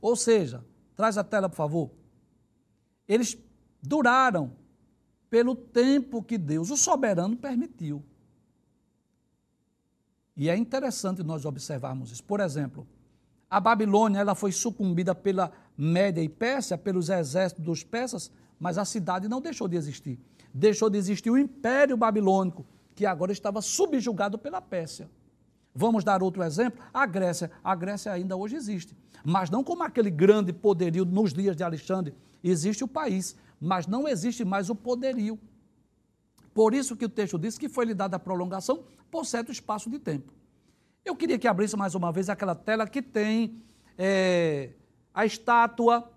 Ou 0.01 0.15
seja, 0.15 0.65
traz 0.95 1.17
a 1.17 1.25
tela, 1.25 1.49
por 1.49 1.57
favor. 1.57 1.91
Eles 3.09 3.37
duraram 3.83 4.53
pelo 5.31 5.57
tempo 5.57 6.23
que 6.23 6.39
Deus, 6.39 6.71
o 6.71 6.77
soberano, 6.77 7.37
permitiu. 7.37 8.05
E 10.37 10.51
é 10.51 10.57
interessante 10.57 11.23
nós 11.23 11.45
observarmos 11.45 12.13
isso. 12.13 12.23
Por 12.23 12.41
exemplo, 12.41 12.87
a 13.49 13.59
Babilônia 13.59 14.19
ela 14.19 14.35
foi 14.35 14.53
sucumbida 14.53 15.15
pela 15.15 15.51
Média 15.77 16.21
e 16.21 16.29
Pérsia, 16.29 16.77
pelos 16.77 17.09
exércitos 17.09 17.65
dos 17.65 17.83
persas, 17.83 18.31
mas 18.59 18.77
a 18.77 18.85
cidade 18.85 19.29
não 19.29 19.41
deixou 19.41 19.67
de 19.67 19.77
existir. 19.77 20.19
Deixou 20.53 20.91
de 20.91 20.99
existir 20.99 21.31
o 21.31 21.39
Império 21.39 21.97
Babilônico, 21.97 22.67
que 22.95 23.07
agora 23.07 23.33
estava 23.33 23.63
subjugado 23.63 24.39
pela 24.39 24.61
Pérsia. 24.61 25.09
Vamos 25.75 26.03
dar 26.03 26.23
outro 26.23 26.43
exemplo? 26.43 26.83
A 26.93 27.05
Grécia. 27.07 27.51
A 27.63 27.75
Grécia 27.75 28.11
ainda 28.11 28.35
hoje 28.37 28.57
existe, 28.57 28.97
mas 29.25 29.51
não 29.51 29.63
como 29.63 29.83
aquele 29.83 30.11
grande 30.11 30.53
poderio 30.53 31.05
nos 31.05 31.33
dias 31.33 31.55
de 31.55 31.63
Alexandre. 31.63 32.15
Existe 32.43 32.83
o 32.83 32.89
país, 32.89 33.37
mas 33.61 33.87
não 33.87 34.09
existe 34.09 34.45
mais 34.45 34.71
o 34.71 34.75
poderio. 34.75 35.39
Por 36.55 36.73
isso 36.73 36.97
que 36.97 37.05
o 37.05 37.09
texto 37.09 37.39
diz 37.39 37.59
que 37.59 37.69
foi-lhe 37.69 37.93
dada 37.93 38.17
a 38.17 38.19
prolongação 38.19 38.85
por 39.11 39.25
certo 39.25 39.53
espaço 39.53 39.89
de 39.91 39.99
tempo. 39.99 40.33
Eu 41.05 41.15
queria 41.15 41.39
que 41.39 41.47
abrisse 41.47 41.77
mais 41.77 41.95
uma 41.95 42.11
vez 42.11 42.29
aquela 42.29 42.55
tela 42.55 42.87
que 42.87 43.01
tem 43.01 43.63
é, 43.97 44.71
a 45.15 45.25
estátua, 45.25 46.11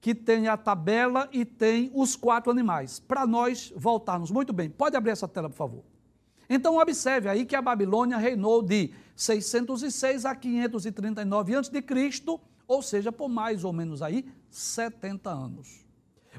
que 0.00 0.14
tem 0.14 0.46
a 0.46 0.56
tabela 0.56 1.28
e 1.32 1.44
tem 1.44 1.90
os 1.94 2.14
quatro 2.14 2.50
animais, 2.50 3.00
para 3.00 3.26
nós 3.26 3.72
voltarmos. 3.74 4.30
Muito 4.30 4.52
bem, 4.52 4.70
pode 4.70 4.96
abrir 4.96 5.10
essa 5.10 5.26
tela, 5.26 5.48
por 5.48 5.56
favor. 5.56 5.84
Então, 6.48 6.76
observe 6.76 7.28
aí 7.28 7.44
que 7.44 7.56
a 7.56 7.62
Babilônia 7.62 8.16
reinou 8.16 8.62
de 8.62 8.92
606 9.16 10.24
a 10.24 10.34
539 10.34 11.56
a.C., 11.56 11.82
ou 12.68 12.82
seja, 12.82 13.10
por 13.10 13.28
mais 13.28 13.64
ou 13.64 13.72
menos 13.72 14.02
aí 14.02 14.28
70 14.50 15.30
anos. 15.30 15.84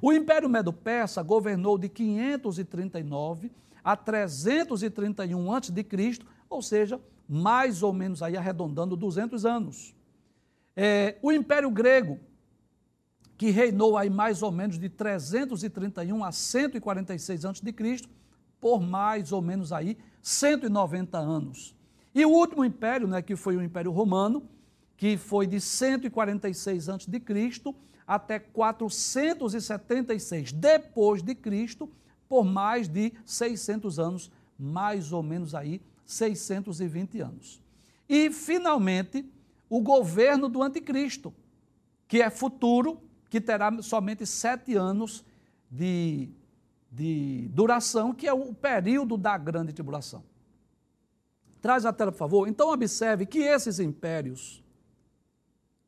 O 0.02 0.14
Império 0.14 0.48
Medo-Persa 0.48 1.22
governou 1.24 1.78
de 1.78 1.90
539 1.90 3.52
a 3.88 3.96
331 3.96 5.54
a.C., 5.54 6.20
ou 6.50 6.62
seja, 6.62 7.00
mais 7.30 7.82
ou 7.82 7.94
menos 7.94 8.22
aí 8.22 8.36
arredondando 8.36 8.98
200 8.98 9.46
anos. 9.46 9.96
É, 10.76 11.16
o 11.22 11.32
Império 11.32 11.72
Grego, 11.72 12.20
que 13.38 13.50
reinou 13.50 13.98
aí 13.98 14.10
mais 14.10 14.44
ou 14.44 14.52
menos 14.52 14.78
de 14.78 14.90
331 14.90 16.22
a 16.22 16.34
146 16.34 17.46
a.C., 17.46 17.64
por 18.60 18.82
mais 18.82 19.32
ou 19.32 19.42
menos 19.42 19.72
aí 19.72 19.98
190 20.22 21.18
anos. 21.18 21.74
E 22.14 22.26
o 22.26 22.30
último 22.30 22.66
império, 22.66 23.08
né, 23.08 23.22
que 23.22 23.38
foi 23.38 23.56
o 23.56 23.64
Império 23.64 23.92
Romano, 23.92 24.50
que 24.98 25.16
foi 25.16 25.48
de 25.48 25.62
146 25.62 26.90
a.C. 26.90 27.10
até 28.06 28.38
476 28.38 30.52
depois 30.52 31.24
de 31.24 31.34
Cristo, 31.34 31.90
por 32.28 32.44
mais 32.44 32.88
de 32.88 33.14
600 33.26 34.00
anos, 34.00 34.32
mais 34.58 35.12
ou 35.12 35.24
menos 35.24 35.54
aí 35.56 35.82
620 36.06 37.20
anos. 37.20 37.62
E 38.08 38.32
finalmente, 38.32 39.26
o 39.70 39.82
governo 39.82 40.48
do 40.48 40.64
anticristo, 40.64 41.34
que 42.08 42.22
é 42.22 42.30
futuro, 42.30 43.02
que 43.30 43.42
terá 43.42 43.82
somente 43.82 44.26
sete 44.26 44.76
anos 44.76 45.26
de, 45.70 46.30
de 46.90 47.50
duração, 47.52 48.14
que 48.14 48.28
é 48.28 48.34
o 48.34 48.54
período 48.54 49.18
da 49.18 49.38
grande 49.38 49.74
tribulação. 49.74 50.24
Traz 51.62 51.86
a 51.86 51.92
tela, 51.92 52.12
por 52.12 52.18
favor. 52.18 52.48
Então, 52.48 52.72
observe 52.72 53.26
que 53.26 53.40
esses 53.40 53.80
impérios, 53.80 54.64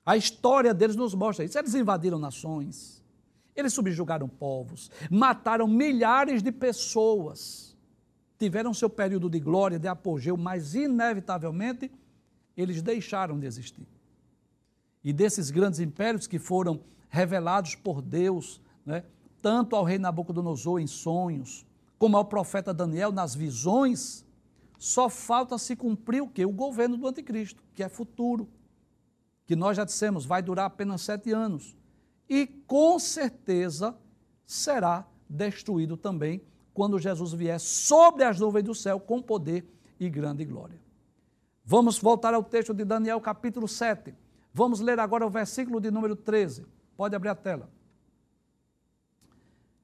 a 0.06 0.18
história 0.18 0.74
deles 0.74 0.96
nos 0.96 1.14
mostra 1.14 1.46
isso. 1.46 1.58
Eles 1.58 1.74
invadiram 1.74 2.20
nações, 2.20 2.99
eles 3.60 3.74
subjugaram 3.74 4.28
povos, 4.28 4.90
mataram 5.10 5.68
milhares 5.68 6.42
de 6.42 6.52
pessoas, 6.52 7.78
tiveram 8.38 8.74
seu 8.74 8.90
período 8.90 9.30
de 9.30 9.40
glória, 9.40 9.78
de 9.78 9.88
apogeu, 9.88 10.38
mas 10.38 10.74
inevitavelmente 10.74 11.92
eles 12.56 12.82
deixaram 12.82 13.40
de 13.40 13.46
existir. 13.46 13.88
E 15.04 15.14
desses 15.14 15.52
grandes 15.52 15.80
impérios 15.80 16.28
que 16.28 16.40
foram 16.40 16.82
revelados 17.10 17.76
por 17.76 18.02
Deus, 18.02 18.62
né, 18.86 19.04
tanto 19.42 19.76
ao 19.76 19.84
rei 19.84 19.98
Nabucodonosor 19.98 20.80
em 20.80 20.88
sonhos, 20.88 21.66
como 21.98 22.18
ao 22.18 22.26
profeta 22.26 22.74
Daniel 22.74 23.12
nas 23.12 23.36
visões, 23.36 24.26
só 24.78 25.10
falta 25.10 25.58
se 25.58 25.76
cumprir 25.76 26.22
o 26.22 26.28
que? 26.28 26.46
O 26.46 26.52
governo 26.52 26.98
do 26.98 27.08
anticristo, 27.08 27.62
que 27.76 27.84
é 27.84 27.90
futuro, 27.90 28.50
que 29.46 29.56
nós 29.56 29.76
já 29.76 29.84
dissemos, 29.84 30.26
vai 30.26 30.42
durar 30.42 30.66
apenas 30.66 31.02
sete 31.02 31.32
anos. 31.32 31.76
E 32.30 32.46
com 32.46 33.00
certeza 33.00 33.98
será 34.46 35.08
destruído 35.28 35.98
também 35.98 36.42
quando 36.74 37.00
Jesus 37.00 37.34
vier 37.34 37.60
sobre 37.60 38.24
as 38.24 38.40
nuvens 38.40 38.64
do 38.64 38.76
céu 38.76 39.00
com 39.00 39.22
poder 39.22 39.66
e 40.00 40.10
grande 40.10 40.46
glória. 40.46 40.80
Vamos 41.66 42.00
voltar 42.00 42.34
ao 42.34 42.44
texto 42.44 42.74
de 42.74 42.86
Daniel, 42.86 43.20
capítulo 43.20 43.68
7. 43.68 44.14
Vamos 44.54 44.80
ler 44.80 45.00
agora 45.00 45.26
o 45.26 45.30
versículo 45.30 45.80
de 45.80 45.92
número 45.92 46.16
13. 46.16 46.66
Pode 46.96 47.16
abrir 47.16 47.30
a 47.30 47.36
tela. 47.36 47.70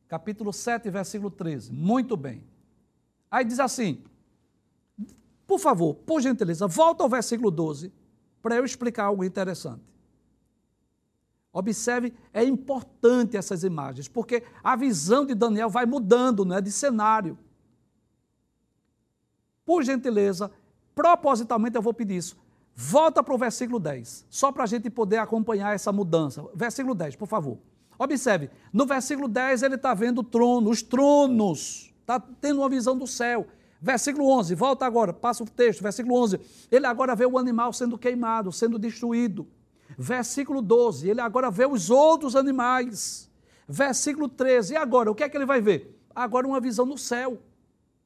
Capítulo 0.07 0.53
7, 0.53 0.89
versículo 0.89 1.31
13. 1.31 1.73
Muito 1.73 2.15
bem. 2.15 2.43
Aí 3.29 3.43
diz 3.43 3.59
assim: 3.59 4.03
por 5.47 5.59
favor, 5.59 5.93
por 5.93 6.21
gentileza, 6.21 6.67
volta 6.67 7.03
ao 7.03 7.09
versículo 7.09 7.51
12 7.51 7.91
para 8.41 8.55
eu 8.55 8.65
explicar 8.65 9.05
algo 9.05 9.23
interessante. 9.23 9.83
Observe, 11.55 12.13
é 12.33 12.43
importante 12.43 13.37
essas 13.37 13.63
imagens, 13.63 14.09
porque 14.09 14.43
a 14.61 14.75
visão 14.75 15.25
de 15.25 15.33
Daniel 15.33 15.69
vai 15.69 15.85
mudando, 15.85 16.43
não 16.43 16.57
é 16.57 16.59
de 16.59 16.69
cenário. 16.69 17.37
Por 19.65 19.81
gentileza, 19.81 20.51
propositalmente 20.93 21.77
eu 21.77 21.81
vou 21.81 21.93
pedir 21.93 22.17
isso. 22.17 22.35
Volta 22.75 23.23
para 23.23 23.33
o 23.33 23.37
versículo 23.37 23.79
10, 23.79 24.25
só 24.29 24.51
para 24.51 24.65
a 24.65 24.67
gente 24.67 24.89
poder 24.89 25.15
acompanhar 25.15 25.73
essa 25.73 25.93
mudança. 25.93 26.45
Versículo 26.53 26.93
10, 26.93 27.15
por 27.15 27.25
favor. 27.29 27.57
Observe, 27.97 28.49
no 28.73 28.85
versículo 28.85 29.29
10 29.29 29.63
ele 29.63 29.75
está 29.75 29.93
vendo 29.93 30.19
o 30.19 30.23
trono, 30.25 30.69
os 30.69 30.81
tronos, 30.81 31.93
está 32.01 32.19
tendo 32.19 32.59
uma 32.59 32.69
visão 32.69 32.97
do 32.97 33.07
céu. 33.07 33.47
Versículo 33.79 34.27
11, 34.29 34.53
volta 34.55 34.85
agora, 34.85 35.13
passa 35.13 35.41
o 35.41 35.49
texto, 35.49 35.81
versículo 35.81 36.21
11. 36.21 36.37
Ele 36.69 36.85
agora 36.85 37.15
vê 37.15 37.25
o 37.25 37.37
animal 37.37 37.71
sendo 37.71 37.97
queimado, 37.97 38.51
sendo 38.51 38.77
destruído. 38.77 39.47
Versículo 39.97 40.61
12, 40.61 41.09
ele 41.09 41.21
agora 41.21 41.49
vê 41.49 41.65
os 41.65 41.89
outros 41.89 42.35
animais. 42.35 43.29
Versículo 43.67 44.27
13, 44.27 44.73
e 44.73 44.77
agora, 44.77 45.09
o 45.09 45.15
que 45.15 45.23
é 45.23 45.29
que 45.29 45.37
ele 45.37 45.45
vai 45.45 45.61
ver? 45.61 45.99
Agora 46.13 46.47
uma 46.47 46.59
visão 46.59 46.85
no 46.85 46.97
céu. 46.97 47.41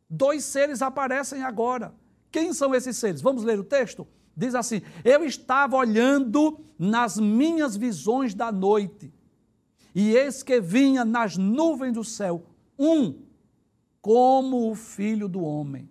Dois 0.10 0.44
seres 0.44 0.82
aparecem 0.82 1.44
agora. 1.44 1.94
Quem 2.32 2.54
são 2.54 2.74
esses 2.74 2.98
seres? 2.98 3.22
Vamos 3.22 3.44
ler 3.44 3.60
o 3.60 3.64
texto? 3.64 4.08
Diz 4.36 4.56
assim: 4.56 4.82
Eu 5.04 5.24
estava 5.24 5.76
olhando 5.76 6.60
nas 6.78 7.18
minhas 7.18 7.76
visões 7.76 8.34
da 8.34 8.52
noite, 8.52 9.14
e 9.94 10.16
eis 10.16 10.42
que 10.42 10.62
vinha 10.62 11.04
nas 11.04 11.36
nuvens 11.38 11.94
do 11.94 12.04
céu 12.04 12.46
um 12.78 13.16
como 14.02 14.72
o 14.72 14.76
filho 14.76 15.28
do 15.28 15.42
homem. 15.42 15.90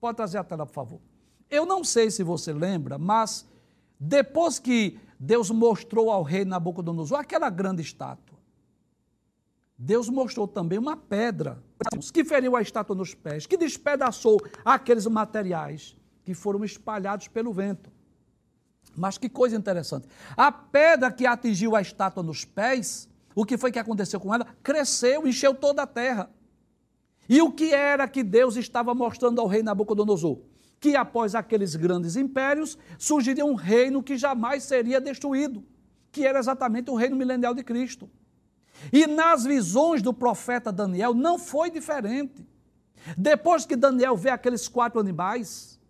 Pode 0.00 0.16
trazer 0.16 0.38
a 0.38 0.44
tela, 0.44 0.64
por 0.64 0.72
favor. 0.72 1.00
Eu 1.50 1.66
não 1.66 1.84
sei 1.84 2.10
se 2.10 2.22
você 2.22 2.52
lembra, 2.52 2.96
mas 2.96 3.46
depois 4.00 4.58
que 4.58 4.98
Deus 5.18 5.50
mostrou 5.50 6.10
ao 6.10 6.22
rei 6.22 6.44
Nabucodonosor 6.44 7.18
aquela 7.18 7.48
grande 7.50 7.82
estátua, 7.82 8.36
Deus 9.78 10.08
mostrou 10.08 10.48
também 10.48 10.78
uma 10.78 10.96
pedra 10.96 11.62
que 12.12 12.24
feriu 12.24 12.56
a 12.56 12.62
estátua 12.62 12.96
nos 12.96 13.14
pés, 13.14 13.46
que 13.46 13.58
despedaçou 13.58 14.40
aqueles 14.64 15.06
materiais 15.06 15.96
que 16.24 16.32
foram 16.32 16.64
espalhados 16.64 17.28
pelo 17.28 17.52
vento. 17.52 17.90
Mas 18.96 19.18
que 19.18 19.28
coisa 19.28 19.54
interessante. 19.54 20.08
A 20.34 20.50
pedra 20.50 21.12
que 21.12 21.26
atingiu 21.26 21.76
a 21.76 21.82
estátua 21.82 22.22
nos 22.22 22.44
pés, 22.44 23.06
o 23.34 23.44
que 23.44 23.58
foi 23.58 23.70
que 23.70 23.78
aconteceu 23.78 24.18
com 24.18 24.34
ela? 24.34 24.46
Cresceu, 24.62 25.26
encheu 25.26 25.54
toda 25.54 25.82
a 25.82 25.86
terra. 25.86 26.30
E 27.28 27.42
o 27.42 27.52
que 27.52 27.74
era 27.74 28.08
que 28.08 28.22
Deus 28.22 28.56
estava 28.56 28.94
mostrando 28.94 29.40
ao 29.42 29.46
rei 29.46 29.62
Nabucodonosor? 29.62 30.38
Que 30.78 30.94
após 30.94 31.34
aqueles 31.34 31.74
grandes 31.74 32.16
impérios 32.16 32.78
surgiria 32.98 33.44
um 33.44 33.54
reino 33.54 34.02
que 34.02 34.16
jamais 34.16 34.62
seria 34.62 35.00
destruído, 35.00 35.64
que 36.12 36.26
era 36.26 36.38
exatamente 36.38 36.90
o 36.90 36.94
reino 36.94 37.16
milenial 37.16 37.54
de 37.54 37.64
Cristo. 37.64 38.10
E 38.92 39.06
nas 39.06 39.44
visões 39.44 40.02
do 40.02 40.12
profeta 40.12 40.70
Daniel 40.70 41.14
não 41.14 41.38
foi 41.38 41.70
diferente. 41.70 42.46
Depois 43.16 43.64
que 43.64 43.76
Daniel 43.76 44.16
vê 44.16 44.30
aqueles 44.30 44.68
quatro 44.68 45.00
animais, 45.00 45.80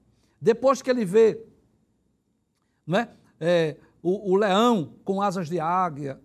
depois 0.41 0.83
que 0.83 0.91
ele 0.91 1.05
vê 1.05 1.41
não 2.87 3.01
é, 3.01 3.09
é 3.41 3.77
o, 4.03 4.33
o 4.33 4.37
leão 4.37 4.95
com 5.05 5.21
asas 5.21 5.49
de 5.49 5.59
águia, 5.59 6.21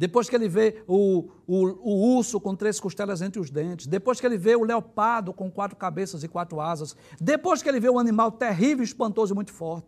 depois 0.00 0.30
que 0.30 0.34
ele 0.34 0.48
vê 0.48 0.82
o, 0.88 1.28
o, 1.46 1.66
o, 1.66 2.16
urso 2.16 2.40
com 2.40 2.56
três 2.56 2.80
costelas 2.80 3.20
entre 3.20 3.38
os 3.38 3.50
dentes, 3.50 3.86
depois 3.86 4.18
que 4.18 4.24
ele 4.24 4.38
vê 4.38 4.56
o 4.56 4.64
leopardo 4.64 5.30
com 5.30 5.50
quatro 5.50 5.76
cabeças 5.76 6.24
e 6.24 6.28
quatro 6.28 6.58
asas, 6.58 6.96
depois 7.20 7.62
que 7.62 7.68
ele 7.68 7.78
vê 7.78 7.90
um 7.90 7.98
animal 7.98 8.32
terrível, 8.32 8.82
espantoso 8.82 9.34
e 9.34 9.36
muito 9.36 9.52
forte, 9.52 9.86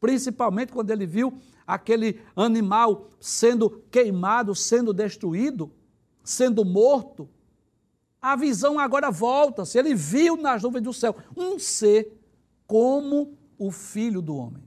principalmente 0.00 0.72
quando 0.72 0.92
ele 0.92 1.04
viu 1.06 1.36
aquele 1.66 2.20
animal 2.36 3.10
sendo 3.18 3.82
queimado, 3.90 4.54
sendo 4.54 4.92
destruído, 4.92 5.72
sendo 6.22 6.64
morto, 6.64 7.28
a 8.22 8.36
visão 8.36 8.78
agora 8.78 9.10
volta-se. 9.10 9.76
Ele 9.76 9.92
viu 9.92 10.36
nas 10.36 10.62
nuvens 10.62 10.84
do 10.84 10.92
céu 10.92 11.16
um 11.36 11.58
ser 11.58 12.16
como 12.64 13.36
o 13.58 13.72
filho 13.72 14.22
do 14.22 14.36
homem. 14.36 14.62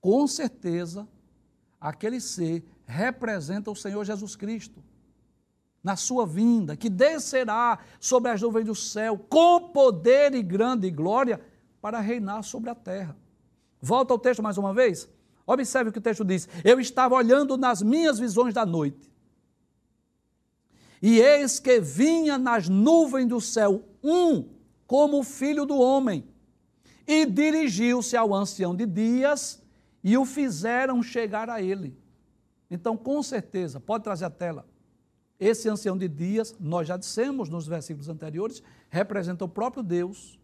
Com 0.00 0.26
certeza, 0.26 1.06
aquele 1.78 2.18
ser 2.18 2.64
representa 2.86 3.70
o 3.70 3.76
Senhor 3.76 4.04
Jesus 4.04 4.36
Cristo. 4.36 4.82
Na 5.82 5.96
sua 5.96 6.26
vinda, 6.26 6.76
que 6.76 6.88
descerá 6.88 7.78
sobre 7.98 8.30
as 8.30 8.40
nuvens 8.40 8.66
do 8.66 8.74
céu 8.74 9.18
com 9.18 9.70
poder 9.70 10.34
e 10.34 10.42
grande 10.42 10.90
glória 10.90 11.40
para 11.80 11.98
reinar 11.98 12.44
sobre 12.44 12.70
a 12.70 12.74
terra. 12.74 13.16
Volta 13.80 14.14
ao 14.14 14.18
texto 14.18 14.42
mais 14.42 14.56
uma 14.56 14.72
vez. 14.72 15.08
Observe 15.44 15.90
o 15.90 15.92
que 15.92 15.98
o 15.98 16.02
texto 16.02 16.24
diz. 16.24 16.48
Eu 16.64 16.78
estava 16.78 17.16
olhando 17.16 17.56
nas 17.56 17.82
minhas 17.82 18.18
visões 18.18 18.54
da 18.54 18.64
noite. 18.64 19.10
E 21.02 21.18
eis 21.18 21.58
que 21.58 21.80
vinha 21.80 22.38
nas 22.38 22.68
nuvens 22.68 23.26
do 23.26 23.40
céu 23.40 23.84
um 24.04 24.48
como 24.86 25.22
filho 25.24 25.64
do 25.64 25.78
homem, 25.78 26.28
e 27.06 27.24
dirigiu-se 27.24 28.16
ao 28.16 28.34
ancião 28.34 28.76
de 28.76 28.86
dias 28.86 29.62
e 30.04 30.16
o 30.18 30.24
fizeram 30.24 31.02
chegar 31.02 31.48
a 31.48 31.62
ele. 31.62 31.96
Então, 32.72 32.96
com 32.96 33.22
certeza, 33.22 33.78
pode 33.78 34.02
trazer 34.02 34.24
a 34.24 34.30
tela. 34.30 34.66
Esse 35.38 35.68
ancião 35.68 35.94
de 35.94 36.08
dias, 36.08 36.56
nós 36.58 36.88
já 36.88 36.96
dissemos 36.96 37.50
nos 37.50 37.66
versículos 37.66 38.08
anteriores, 38.08 38.62
representa 38.88 39.44
o 39.44 39.48
próprio 39.48 39.82
Deus, 39.82 40.40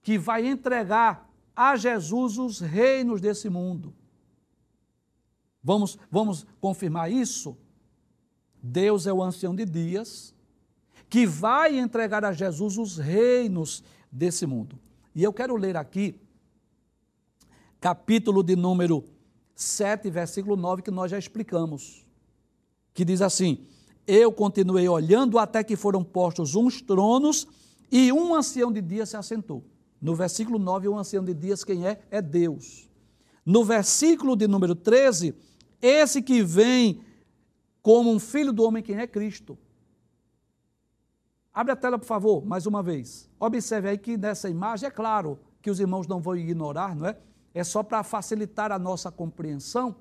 que 0.00 0.16
vai 0.16 0.46
entregar 0.46 1.28
a 1.56 1.74
Jesus 1.74 2.38
os 2.38 2.60
reinos 2.60 3.20
desse 3.20 3.50
mundo. 3.50 3.92
Vamos, 5.60 5.98
vamos 6.08 6.46
confirmar 6.60 7.10
isso? 7.10 7.58
Deus 8.62 9.04
é 9.04 9.12
o 9.12 9.20
ancião 9.20 9.52
de 9.52 9.64
dias, 9.64 10.32
que 11.10 11.26
vai 11.26 11.76
entregar 11.76 12.24
a 12.24 12.32
Jesus 12.32 12.78
os 12.78 12.96
reinos 12.96 13.82
desse 14.12 14.46
mundo. 14.46 14.78
E 15.12 15.24
eu 15.24 15.32
quero 15.32 15.56
ler 15.56 15.76
aqui, 15.76 16.20
capítulo 17.80 18.44
de 18.44 18.54
número 18.54 19.15
7, 19.56 20.10
versículo 20.10 20.54
9, 20.54 20.82
que 20.82 20.90
nós 20.90 21.10
já 21.10 21.18
explicamos, 21.18 22.06
que 22.92 23.04
diz 23.04 23.22
assim: 23.22 23.66
Eu 24.06 24.30
continuei 24.30 24.86
olhando 24.86 25.38
até 25.38 25.64
que 25.64 25.74
foram 25.74 26.04
postos 26.04 26.54
uns 26.54 26.82
tronos 26.82 27.48
e 27.90 28.12
um 28.12 28.34
ancião 28.34 28.70
de 28.70 28.82
dia 28.82 29.06
se 29.06 29.16
assentou. 29.16 29.64
No 30.00 30.14
versículo 30.14 30.58
9, 30.58 30.88
o 30.88 30.98
ancião 30.98 31.24
de 31.24 31.32
dias, 31.32 31.64
quem 31.64 31.86
é? 31.86 32.02
É 32.10 32.20
Deus. 32.20 32.86
No 33.44 33.64
versículo 33.64 34.36
de 34.36 34.46
número 34.46 34.74
13, 34.74 35.34
esse 35.80 36.20
que 36.20 36.42
vem 36.42 37.00
como 37.80 38.12
um 38.12 38.18
filho 38.18 38.52
do 38.52 38.62
homem, 38.62 38.82
quem 38.82 38.98
é 38.98 39.06
Cristo. 39.06 39.56
Abre 41.54 41.72
a 41.72 41.76
tela, 41.76 41.98
por 41.98 42.04
favor, 42.04 42.44
mais 42.44 42.66
uma 42.66 42.82
vez. 42.82 43.30
Observe 43.40 43.88
aí 43.88 43.96
que 43.96 44.18
nessa 44.18 44.50
imagem, 44.50 44.88
é 44.88 44.90
claro 44.90 45.38
que 45.62 45.70
os 45.70 45.80
irmãos 45.80 46.06
não 46.06 46.20
vão 46.20 46.36
ignorar, 46.36 46.94
não 46.94 47.06
é? 47.06 47.16
É 47.56 47.64
só 47.64 47.82
para 47.82 48.02
facilitar 48.02 48.70
a 48.70 48.78
nossa 48.78 49.10
compreensão. 49.10 49.96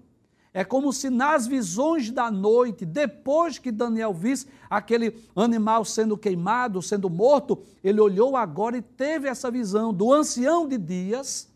É 0.53 0.65
como 0.65 0.91
se 0.91 1.09
nas 1.09 1.47
visões 1.47 2.11
da 2.11 2.29
noite, 2.29 2.85
depois 2.85 3.57
que 3.57 3.71
Daniel 3.71 4.13
visse 4.13 4.47
aquele 4.69 5.17
animal 5.33 5.85
sendo 5.85 6.17
queimado, 6.17 6.81
sendo 6.81 7.09
morto, 7.09 7.63
ele 7.81 8.01
olhou 8.01 8.35
agora 8.35 8.75
e 8.75 8.81
teve 8.81 9.29
essa 9.29 9.49
visão 9.49 9.93
do 9.93 10.11
ancião 10.11 10.67
de 10.67 10.77
dias 10.77 11.49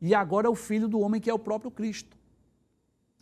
e 0.00 0.14
agora 0.14 0.46
é 0.46 0.50
o 0.50 0.54
filho 0.54 0.86
do 0.86 1.00
homem 1.00 1.20
que 1.20 1.28
é 1.28 1.34
o 1.34 1.38
próprio 1.38 1.70
Cristo. 1.70 2.16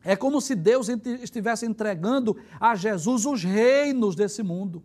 É 0.05 0.15
como 0.15 0.39
se 0.39 0.55
Deus 0.55 0.91
estivesse 1.23 1.65
entregando 1.65 2.37
a 2.61 2.75
Jesus 2.75 3.25
os 3.25 3.43
reinos 3.43 4.15
desse 4.15 4.43
mundo. 4.43 4.83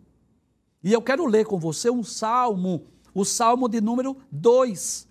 E 0.82 0.94
eu 0.94 1.02
quero 1.02 1.26
ler 1.26 1.44
com 1.44 1.58
você 1.58 1.90
um 1.90 2.02
salmo, 2.02 2.86
o 3.12 3.22
salmo 3.22 3.68
de 3.68 3.82
número 3.82 4.16
2, 4.32 5.07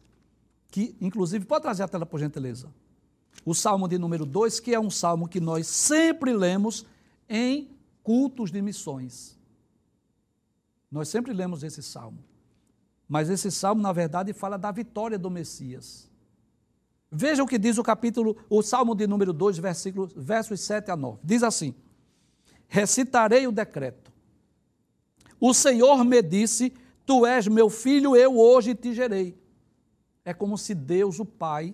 que 0.70 0.96
inclusive 1.00 1.46
pode 1.46 1.64
trazer 1.64 1.84
a 1.84 1.88
tela 1.88 2.06
por 2.06 2.20
gentileza. 2.20 2.72
O 3.46 3.54
salmo 3.54 3.88
de 3.88 3.98
número 3.98 4.26
2, 4.26 4.60
que 4.60 4.74
é 4.74 4.80
um 4.80 4.90
salmo 4.90 5.28
que 5.28 5.40
nós 5.40 5.68
sempre 5.68 6.34
lemos 6.34 6.86
em 7.30 7.70
cultos 8.04 8.52
de 8.52 8.62
missões. 8.62 9.38
Nós 10.92 11.10
sempre 11.10 11.34
lemos 11.34 11.64
esse 11.64 11.82
salmo. 11.82 12.24
Mas 13.08 13.30
esse 13.30 13.52
salmo, 13.52 13.82
na 13.82 13.94
verdade, 13.94 14.34
fala 14.34 14.58
da 14.58 14.72
vitória 14.72 15.18
do 15.18 15.30
Messias. 15.30 16.10
Veja 17.10 17.42
o 17.42 17.48
que 17.48 17.58
diz 17.58 17.78
o 17.78 17.84
capítulo, 17.84 18.36
o 18.50 18.62
salmo 18.62 18.94
de 18.94 19.08
número 19.08 19.32
2, 19.32 19.58
versículos, 19.60 20.12
versos 20.16 20.60
7 20.62 20.92
a 20.92 20.96
9. 20.98 21.20
Diz 21.24 21.42
assim: 21.42 21.74
Recitarei 22.68 23.48
o 23.48 23.52
decreto 23.52 24.08
o 25.40 25.54
Senhor 25.54 26.04
me 26.04 26.22
disse: 26.22 26.74
Tu 27.06 27.26
és 27.26 27.48
meu 27.48 27.70
filho, 27.70 28.16
eu 28.16 28.38
hoje 28.38 28.76
te 28.76 28.94
gerei. 28.94 29.38
É 30.28 30.34
como 30.34 30.58
se 30.58 30.76
Deus, 30.76 31.22
o 31.22 31.26
Pai, 31.26 31.74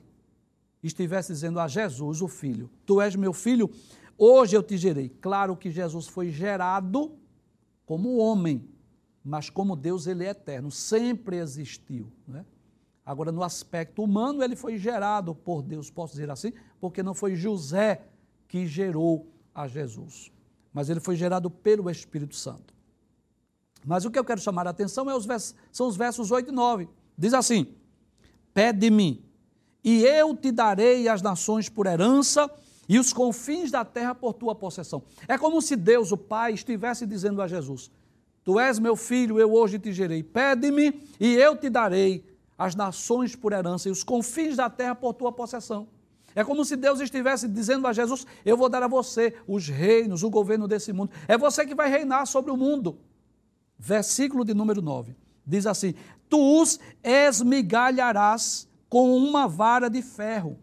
estivesse 0.83 1.33
dizendo 1.33 1.59
a 1.59 1.67
Jesus, 1.67 2.21
o 2.21 2.27
Filho: 2.27 2.69
Tu 2.85 3.01
és 3.01 3.15
meu 3.15 3.33
filho, 3.33 3.67
hoje 4.15 4.55
eu 4.55 4.61
te 4.61 4.77
gerei. 4.77 5.09
Claro 5.09 5.57
que 5.57 5.71
Jesus 5.71 6.05
foi 6.05 6.29
gerado 6.29 7.17
como 7.83 8.17
homem, 8.17 8.63
mas 9.25 9.49
como 9.49 9.75
Deus 9.75 10.05
ele 10.05 10.23
é 10.23 10.29
eterno, 10.29 10.69
sempre 10.69 11.37
existiu. 11.37 12.13
Né? 12.27 12.45
Agora, 13.03 13.31
no 13.31 13.41
aspecto 13.41 14.03
humano, 14.03 14.43
ele 14.43 14.55
foi 14.55 14.77
gerado 14.77 15.33
por 15.33 15.63
Deus, 15.63 15.89
posso 15.89 16.13
dizer 16.13 16.29
assim, 16.29 16.53
porque 16.79 17.01
não 17.01 17.15
foi 17.15 17.35
José 17.35 18.03
que 18.47 18.67
gerou 18.67 19.33
a 19.51 19.67
Jesus, 19.67 20.31
mas 20.71 20.91
ele 20.91 20.99
foi 20.99 21.15
gerado 21.15 21.49
pelo 21.49 21.89
Espírito 21.89 22.35
Santo. 22.35 22.71
Mas 23.83 24.05
o 24.05 24.11
que 24.11 24.19
eu 24.19 24.23
quero 24.23 24.39
chamar 24.39 24.67
a 24.67 24.69
atenção 24.69 25.09
é 25.09 25.15
os 25.15 25.25
versos, 25.25 25.55
são 25.71 25.87
os 25.87 25.97
versos 25.97 26.29
8 26.29 26.49
e 26.49 26.53
9. 26.53 26.87
Diz 27.17 27.33
assim: 27.33 27.75
Pede-me, 28.53 29.23
e 29.83 30.03
eu 30.03 30.35
te 30.35 30.51
darei 30.51 31.07
as 31.07 31.21
nações 31.21 31.67
por 31.67 31.85
herança 31.85 32.49
e 32.87 32.99
os 32.99 33.11
confins 33.11 33.71
da 33.71 33.83
terra 33.83 34.13
por 34.13 34.33
tua 34.33 34.53
possessão. 34.53 35.03
É 35.27 35.37
como 35.37 35.61
se 35.61 35.75
Deus, 35.75 36.11
o 36.11 36.17
Pai, 36.17 36.53
estivesse 36.53 37.05
dizendo 37.05 37.41
a 37.41 37.47
Jesus: 37.47 37.91
Tu 38.43 38.59
és 38.59 38.79
meu 38.79 38.95
filho, 38.95 39.39
eu 39.39 39.53
hoje 39.53 39.79
te 39.79 39.91
gerei. 39.91 40.23
Pede-me 40.23 41.01
e 41.19 41.35
eu 41.35 41.57
te 41.57 41.69
darei 41.69 42.23
as 42.57 42.75
nações 42.75 43.35
por 43.35 43.51
herança 43.51 43.89
e 43.89 43.91
os 43.91 44.03
confins 44.03 44.55
da 44.55 44.69
terra 44.69 44.95
por 44.95 45.13
tua 45.13 45.31
possessão. 45.31 45.87
É 46.35 46.43
como 46.43 46.65
se 46.65 46.75
Deus 46.75 46.99
estivesse 46.99 47.47
dizendo 47.47 47.87
a 47.87 47.93
Jesus: 47.93 48.25
Eu 48.45 48.55
vou 48.55 48.69
dar 48.69 48.83
a 48.83 48.87
você 48.87 49.35
os 49.47 49.67
reinos, 49.67 50.23
o 50.23 50.29
governo 50.29 50.67
desse 50.67 50.93
mundo. 50.93 51.11
É 51.27 51.37
você 51.37 51.65
que 51.65 51.75
vai 51.75 51.89
reinar 51.89 52.25
sobre 52.25 52.51
o 52.51 52.57
mundo 52.57 52.97
versículo 53.77 54.45
de 54.45 54.53
número 54.53 54.81
9. 54.81 55.15
Diz 55.45 55.65
assim: 55.65 55.93
Tu 56.29 56.61
os 56.61 56.79
esmigalharás 57.03 58.67
com 58.89 59.15
uma 59.15 59.47
vara 59.47 59.89
de 59.89 60.01
ferro. 60.01 60.59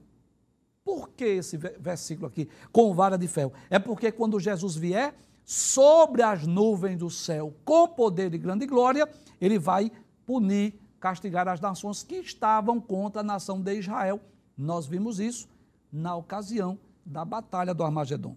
Por 0.84 1.10
que 1.10 1.24
esse 1.24 1.56
versículo 1.56 2.26
aqui, 2.26 2.48
com 2.72 2.92
vara 2.94 3.16
de 3.16 3.28
ferro? 3.28 3.52
É 3.68 3.78
porque 3.78 4.10
quando 4.10 4.40
Jesus 4.40 4.76
vier 4.76 5.14
sobre 5.44 6.22
as 6.22 6.46
nuvens 6.46 6.96
do 6.96 7.10
céu, 7.10 7.54
com 7.64 7.86
poder 7.88 8.32
e 8.34 8.38
grande 8.38 8.66
glória, 8.66 9.08
ele 9.40 9.58
vai 9.58 9.92
punir, 10.24 10.74
castigar 10.98 11.48
as 11.48 11.60
nações 11.60 12.02
que 12.02 12.16
estavam 12.16 12.80
contra 12.80 13.20
a 13.20 13.24
nação 13.24 13.60
de 13.60 13.74
Israel. 13.74 14.20
Nós 14.56 14.86
vimos 14.86 15.20
isso 15.20 15.48
na 15.92 16.16
ocasião 16.16 16.78
da 17.04 17.24
batalha 17.24 17.74
do 17.74 17.84
Armagedon 17.84 18.36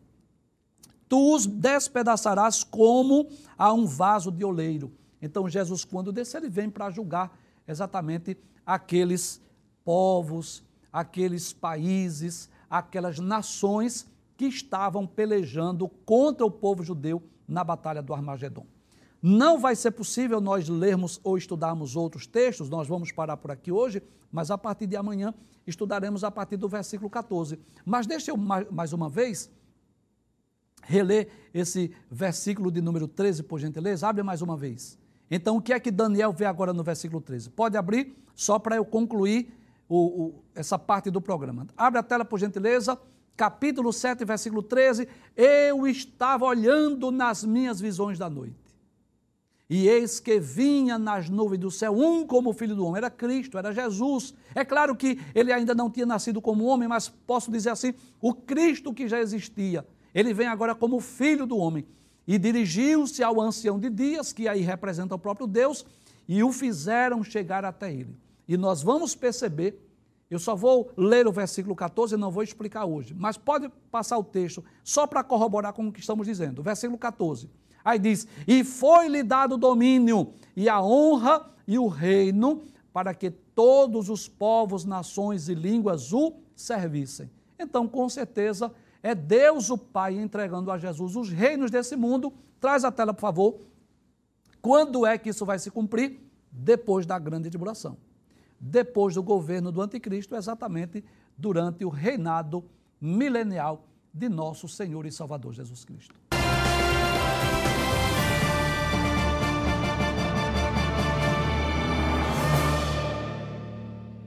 tu 1.14 1.36
os 1.36 1.46
despedaçarás 1.46 2.64
como 2.64 3.28
a 3.56 3.72
um 3.72 3.86
vaso 3.86 4.32
de 4.32 4.44
oleiro. 4.44 4.92
Então, 5.24 5.48
Jesus, 5.48 5.86
quando 5.86 6.12
descer, 6.12 6.40
ele 6.40 6.50
vem 6.50 6.70
para 6.70 6.90
julgar 6.90 7.40
exatamente 7.66 8.38
aqueles 8.66 9.42
povos, 9.86 10.62
aqueles 10.92 11.54
países, 11.54 12.50
aquelas 12.70 13.20
nações 13.20 14.06
que 14.36 14.44
estavam 14.44 15.08
pelejando 15.08 15.88
contra 15.88 16.46
o 16.46 16.52
povo 16.52 16.84
judeu 16.84 17.24
na 17.48 17.64
batalha 17.64 18.02
do 18.02 18.14
Armagedon. 18.14 18.66
Não 19.22 19.58
vai 19.58 19.78
ser 19.78 19.92
possível 19.92 20.42
nós 20.42 20.68
lermos 20.68 21.22
ou 21.24 21.38
estudarmos 21.38 21.96
outros 21.96 22.28
textos, 22.28 22.70
nós 22.70 22.86
vamos 22.86 23.10
parar 23.10 23.38
por 23.38 23.50
aqui 23.50 23.72
hoje, 23.72 24.04
mas 24.30 24.52
a 24.52 24.58
partir 24.58 24.88
de 24.88 24.98
amanhã 24.98 25.34
estudaremos 25.66 26.26
a 26.26 26.32
partir 26.32 26.58
do 26.58 26.68
versículo 26.68 27.10
14. 27.10 27.58
Mas 27.86 28.06
deixa 28.06 28.32
eu 28.32 28.36
mais 28.36 28.92
uma 28.92 29.08
vez 29.08 29.50
reler 30.82 31.30
esse 31.54 31.96
versículo 32.12 32.70
de 32.70 32.82
número 32.82 33.08
13, 33.08 33.44
por 33.44 33.58
gentileza? 33.58 34.06
Abre 34.06 34.22
mais 34.22 34.42
uma 34.42 34.58
vez. 34.58 35.02
Então, 35.36 35.58
o 35.58 35.62
que 35.62 35.74
é 35.74 35.80
que 35.80 35.90
Daniel 35.90 36.32
vê 36.32 36.46
agora 36.46 36.72
no 36.72 36.84
versículo 36.84 37.20
13? 37.20 37.50
Pode 37.50 37.76
abrir, 37.76 38.16
só 38.36 38.60
para 38.60 38.76
eu 38.76 38.86
concluir 38.86 39.52
o, 39.90 39.98
o, 39.98 40.44
essa 40.54 40.78
parte 40.78 41.10
do 41.10 41.20
programa. 41.20 41.66
Abre 41.76 42.00
a 42.00 42.04
tela, 42.04 42.24
por 42.24 42.40
gentileza. 42.40 43.00
Capítulo 43.36 43.92
7, 43.92 44.24
versículo 44.26 44.62
13. 44.62 45.08
Eu 45.36 45.88
estava 45.88 46.46
olhando 46.46 47.10
nas 47.10 47.44
minhas 47.44 47.82
visões 47.82 48.20
da 48.20 48.30
noite. 48.30 48.56
E 49.68 49.88
eis 49.88 50.20
que 50.20 50.40
vinha 50.40 51.00
nas 51.00 51.30
nuvens 51.30 51.60
do 51.60 51.72
céu 51.72 51.98
um 51.98 52.28
como 52.28 52.54
filho 52.54 52.76
do 52.76 52.86
homem, 52.86 52.98
era 52.98 53.10
Cristo, 53.10 53.58
era 53.58 53.74
Jesus. 53.74 54.36
É 54.54 54.64
claro 54.64 54.96
que 54.96 55.20
ele 55.34 55.52
ainda 55.52 55.74
não 55.74 55.90
tinha 55.90 56.06
nascido 56.06 56.40
como 56.40 56.66
homem, 56.66 56.88
mas 56.88 57.10
posso 57.10 57.50
dizer 57.50 57.72
assim: 57.72 57.96
o 58.22 58.36
Cristo 58.36 58.94
que 58.94 59.08
já 59.08 59.20
existia 59.20 59.84
ele 60.14 60.34
vem 60.34 60.48
agora 60.48 60.76
como 60.76 61.00
filho 61.00 61.46
do 61.46 61.58
homem 61.58 61.86
e 62.28 62.38
dirigiu-se 62.38 63.24
ao 63.24 63.42
ancião 63.42 63.80
de 63.80 63.90
dias, 63.90 64.32
que 64.32 64.48
aí 64.48 64.62
representa 64.62 65.16
o 65.16 65.20
próprio 65.20 65.48
Deus, 65.48 65.86
e 66.28 66.44
o 66.44 66.52
fizeram 66.52 67.24
chegar 67.24 67.66
até 67.66 67.92
ele. 67.92 68.18
E 68.48 68.58
nós 68.58 68.82
vamos 68.82 69.16
perceber, 69.16 69.80
eu 70.30 70.40
só 70.40 70.56
vou 70.56 70.92
ler 70.98 71.28
o 71.28 71.32
versículo 71.32 71.76
14 71.76 72.16
e 72.16 72.18
não 72.18 72.32
vou 72.32 72.44
explicar 72.44 72.86
hoje, 72.86 73.14
mas 73.14 73.38
pode 73.38 73.70
passar 73.92 74.18
o 74.18 74.24
texto 74.24 74.64
só 74.84 75.06
para 75.06 75.24
corroborar 75.24 75.74
com 75.74 75.88
o 75.88 75.92
que 75.92 76.00
estamos 76.00 76.28
dizendo. 76.28 76.64
Versículo 76.64 76.98
14. 76.98 77.50
Aí 77.84 78.00
diz: 78.00 78.28
E 78.48 78.64
foi-lhe 78.64 79.24
dado 79.24 79.56
o 79.56 79.58
domínio, 79.58 80.34
e 80.56 80.70
a 80.70 80.82
honra 80.82 81.52
e 81.68 81.78
o 81.78 81.88
reino, 81.88 82.64
para 82.92 83.14
que 83.14 83.30
todos 83.30 84.10
os 84.10 84.28
povos, 84.28 84.86
nações 84.86 85.50
e 85.50 85.54
línguas 85.54 86.14
o 86.14 86.34
servissem. 86.56 87.30
Então, 87.60 87.88
com 87.88 88.08
certeza, 88.10 88.72
é 89.04 89.14
Deus 89.14 89.70
o 89.70 89.78
Pai 89.78 90.18
entregando 90.18 90.72
a 90.72 90.78
Jesus 90.78 91.18
os 91.18 91.30
reinos 91.30 91.70
desse 91.70 91.98
mundo. 91.98 92.34
Traz 92.60 92.86
a 92.86 92.92
tela, 92.92 93.14
por 93.14 93.20
favor. 93.20 93.60
Quando 94.62 95.06
é 95.06 95.18
que 95.18 95.30
isso 95.30 95.46
vai 95.46 95.60
se 95.60 95.70
cumprir? 95.70 96.22
Depois 96.50 97.06
da 97.06 97.20
grande 97.20 97.50
tribulação. 97.50 97.98
Depois 98.58 99.16
do 99.16 99.22
governo 99.22 99.74
do 99.74 99.82
anticristo, 99.82 100.36
exatamente 100.36 101.04
durante 101.38 101.84
o 101.84 101.90
reinado 101.90 102.64
milenial 103.02 103.86
de 104.14 104.30
nosso 104.30 104.70
Senhor 104.70 105.06
e 105.06 105.12
Salvador 105.12 105.52
Jesus 105.52 105.84
Cristo. 105.84 106.16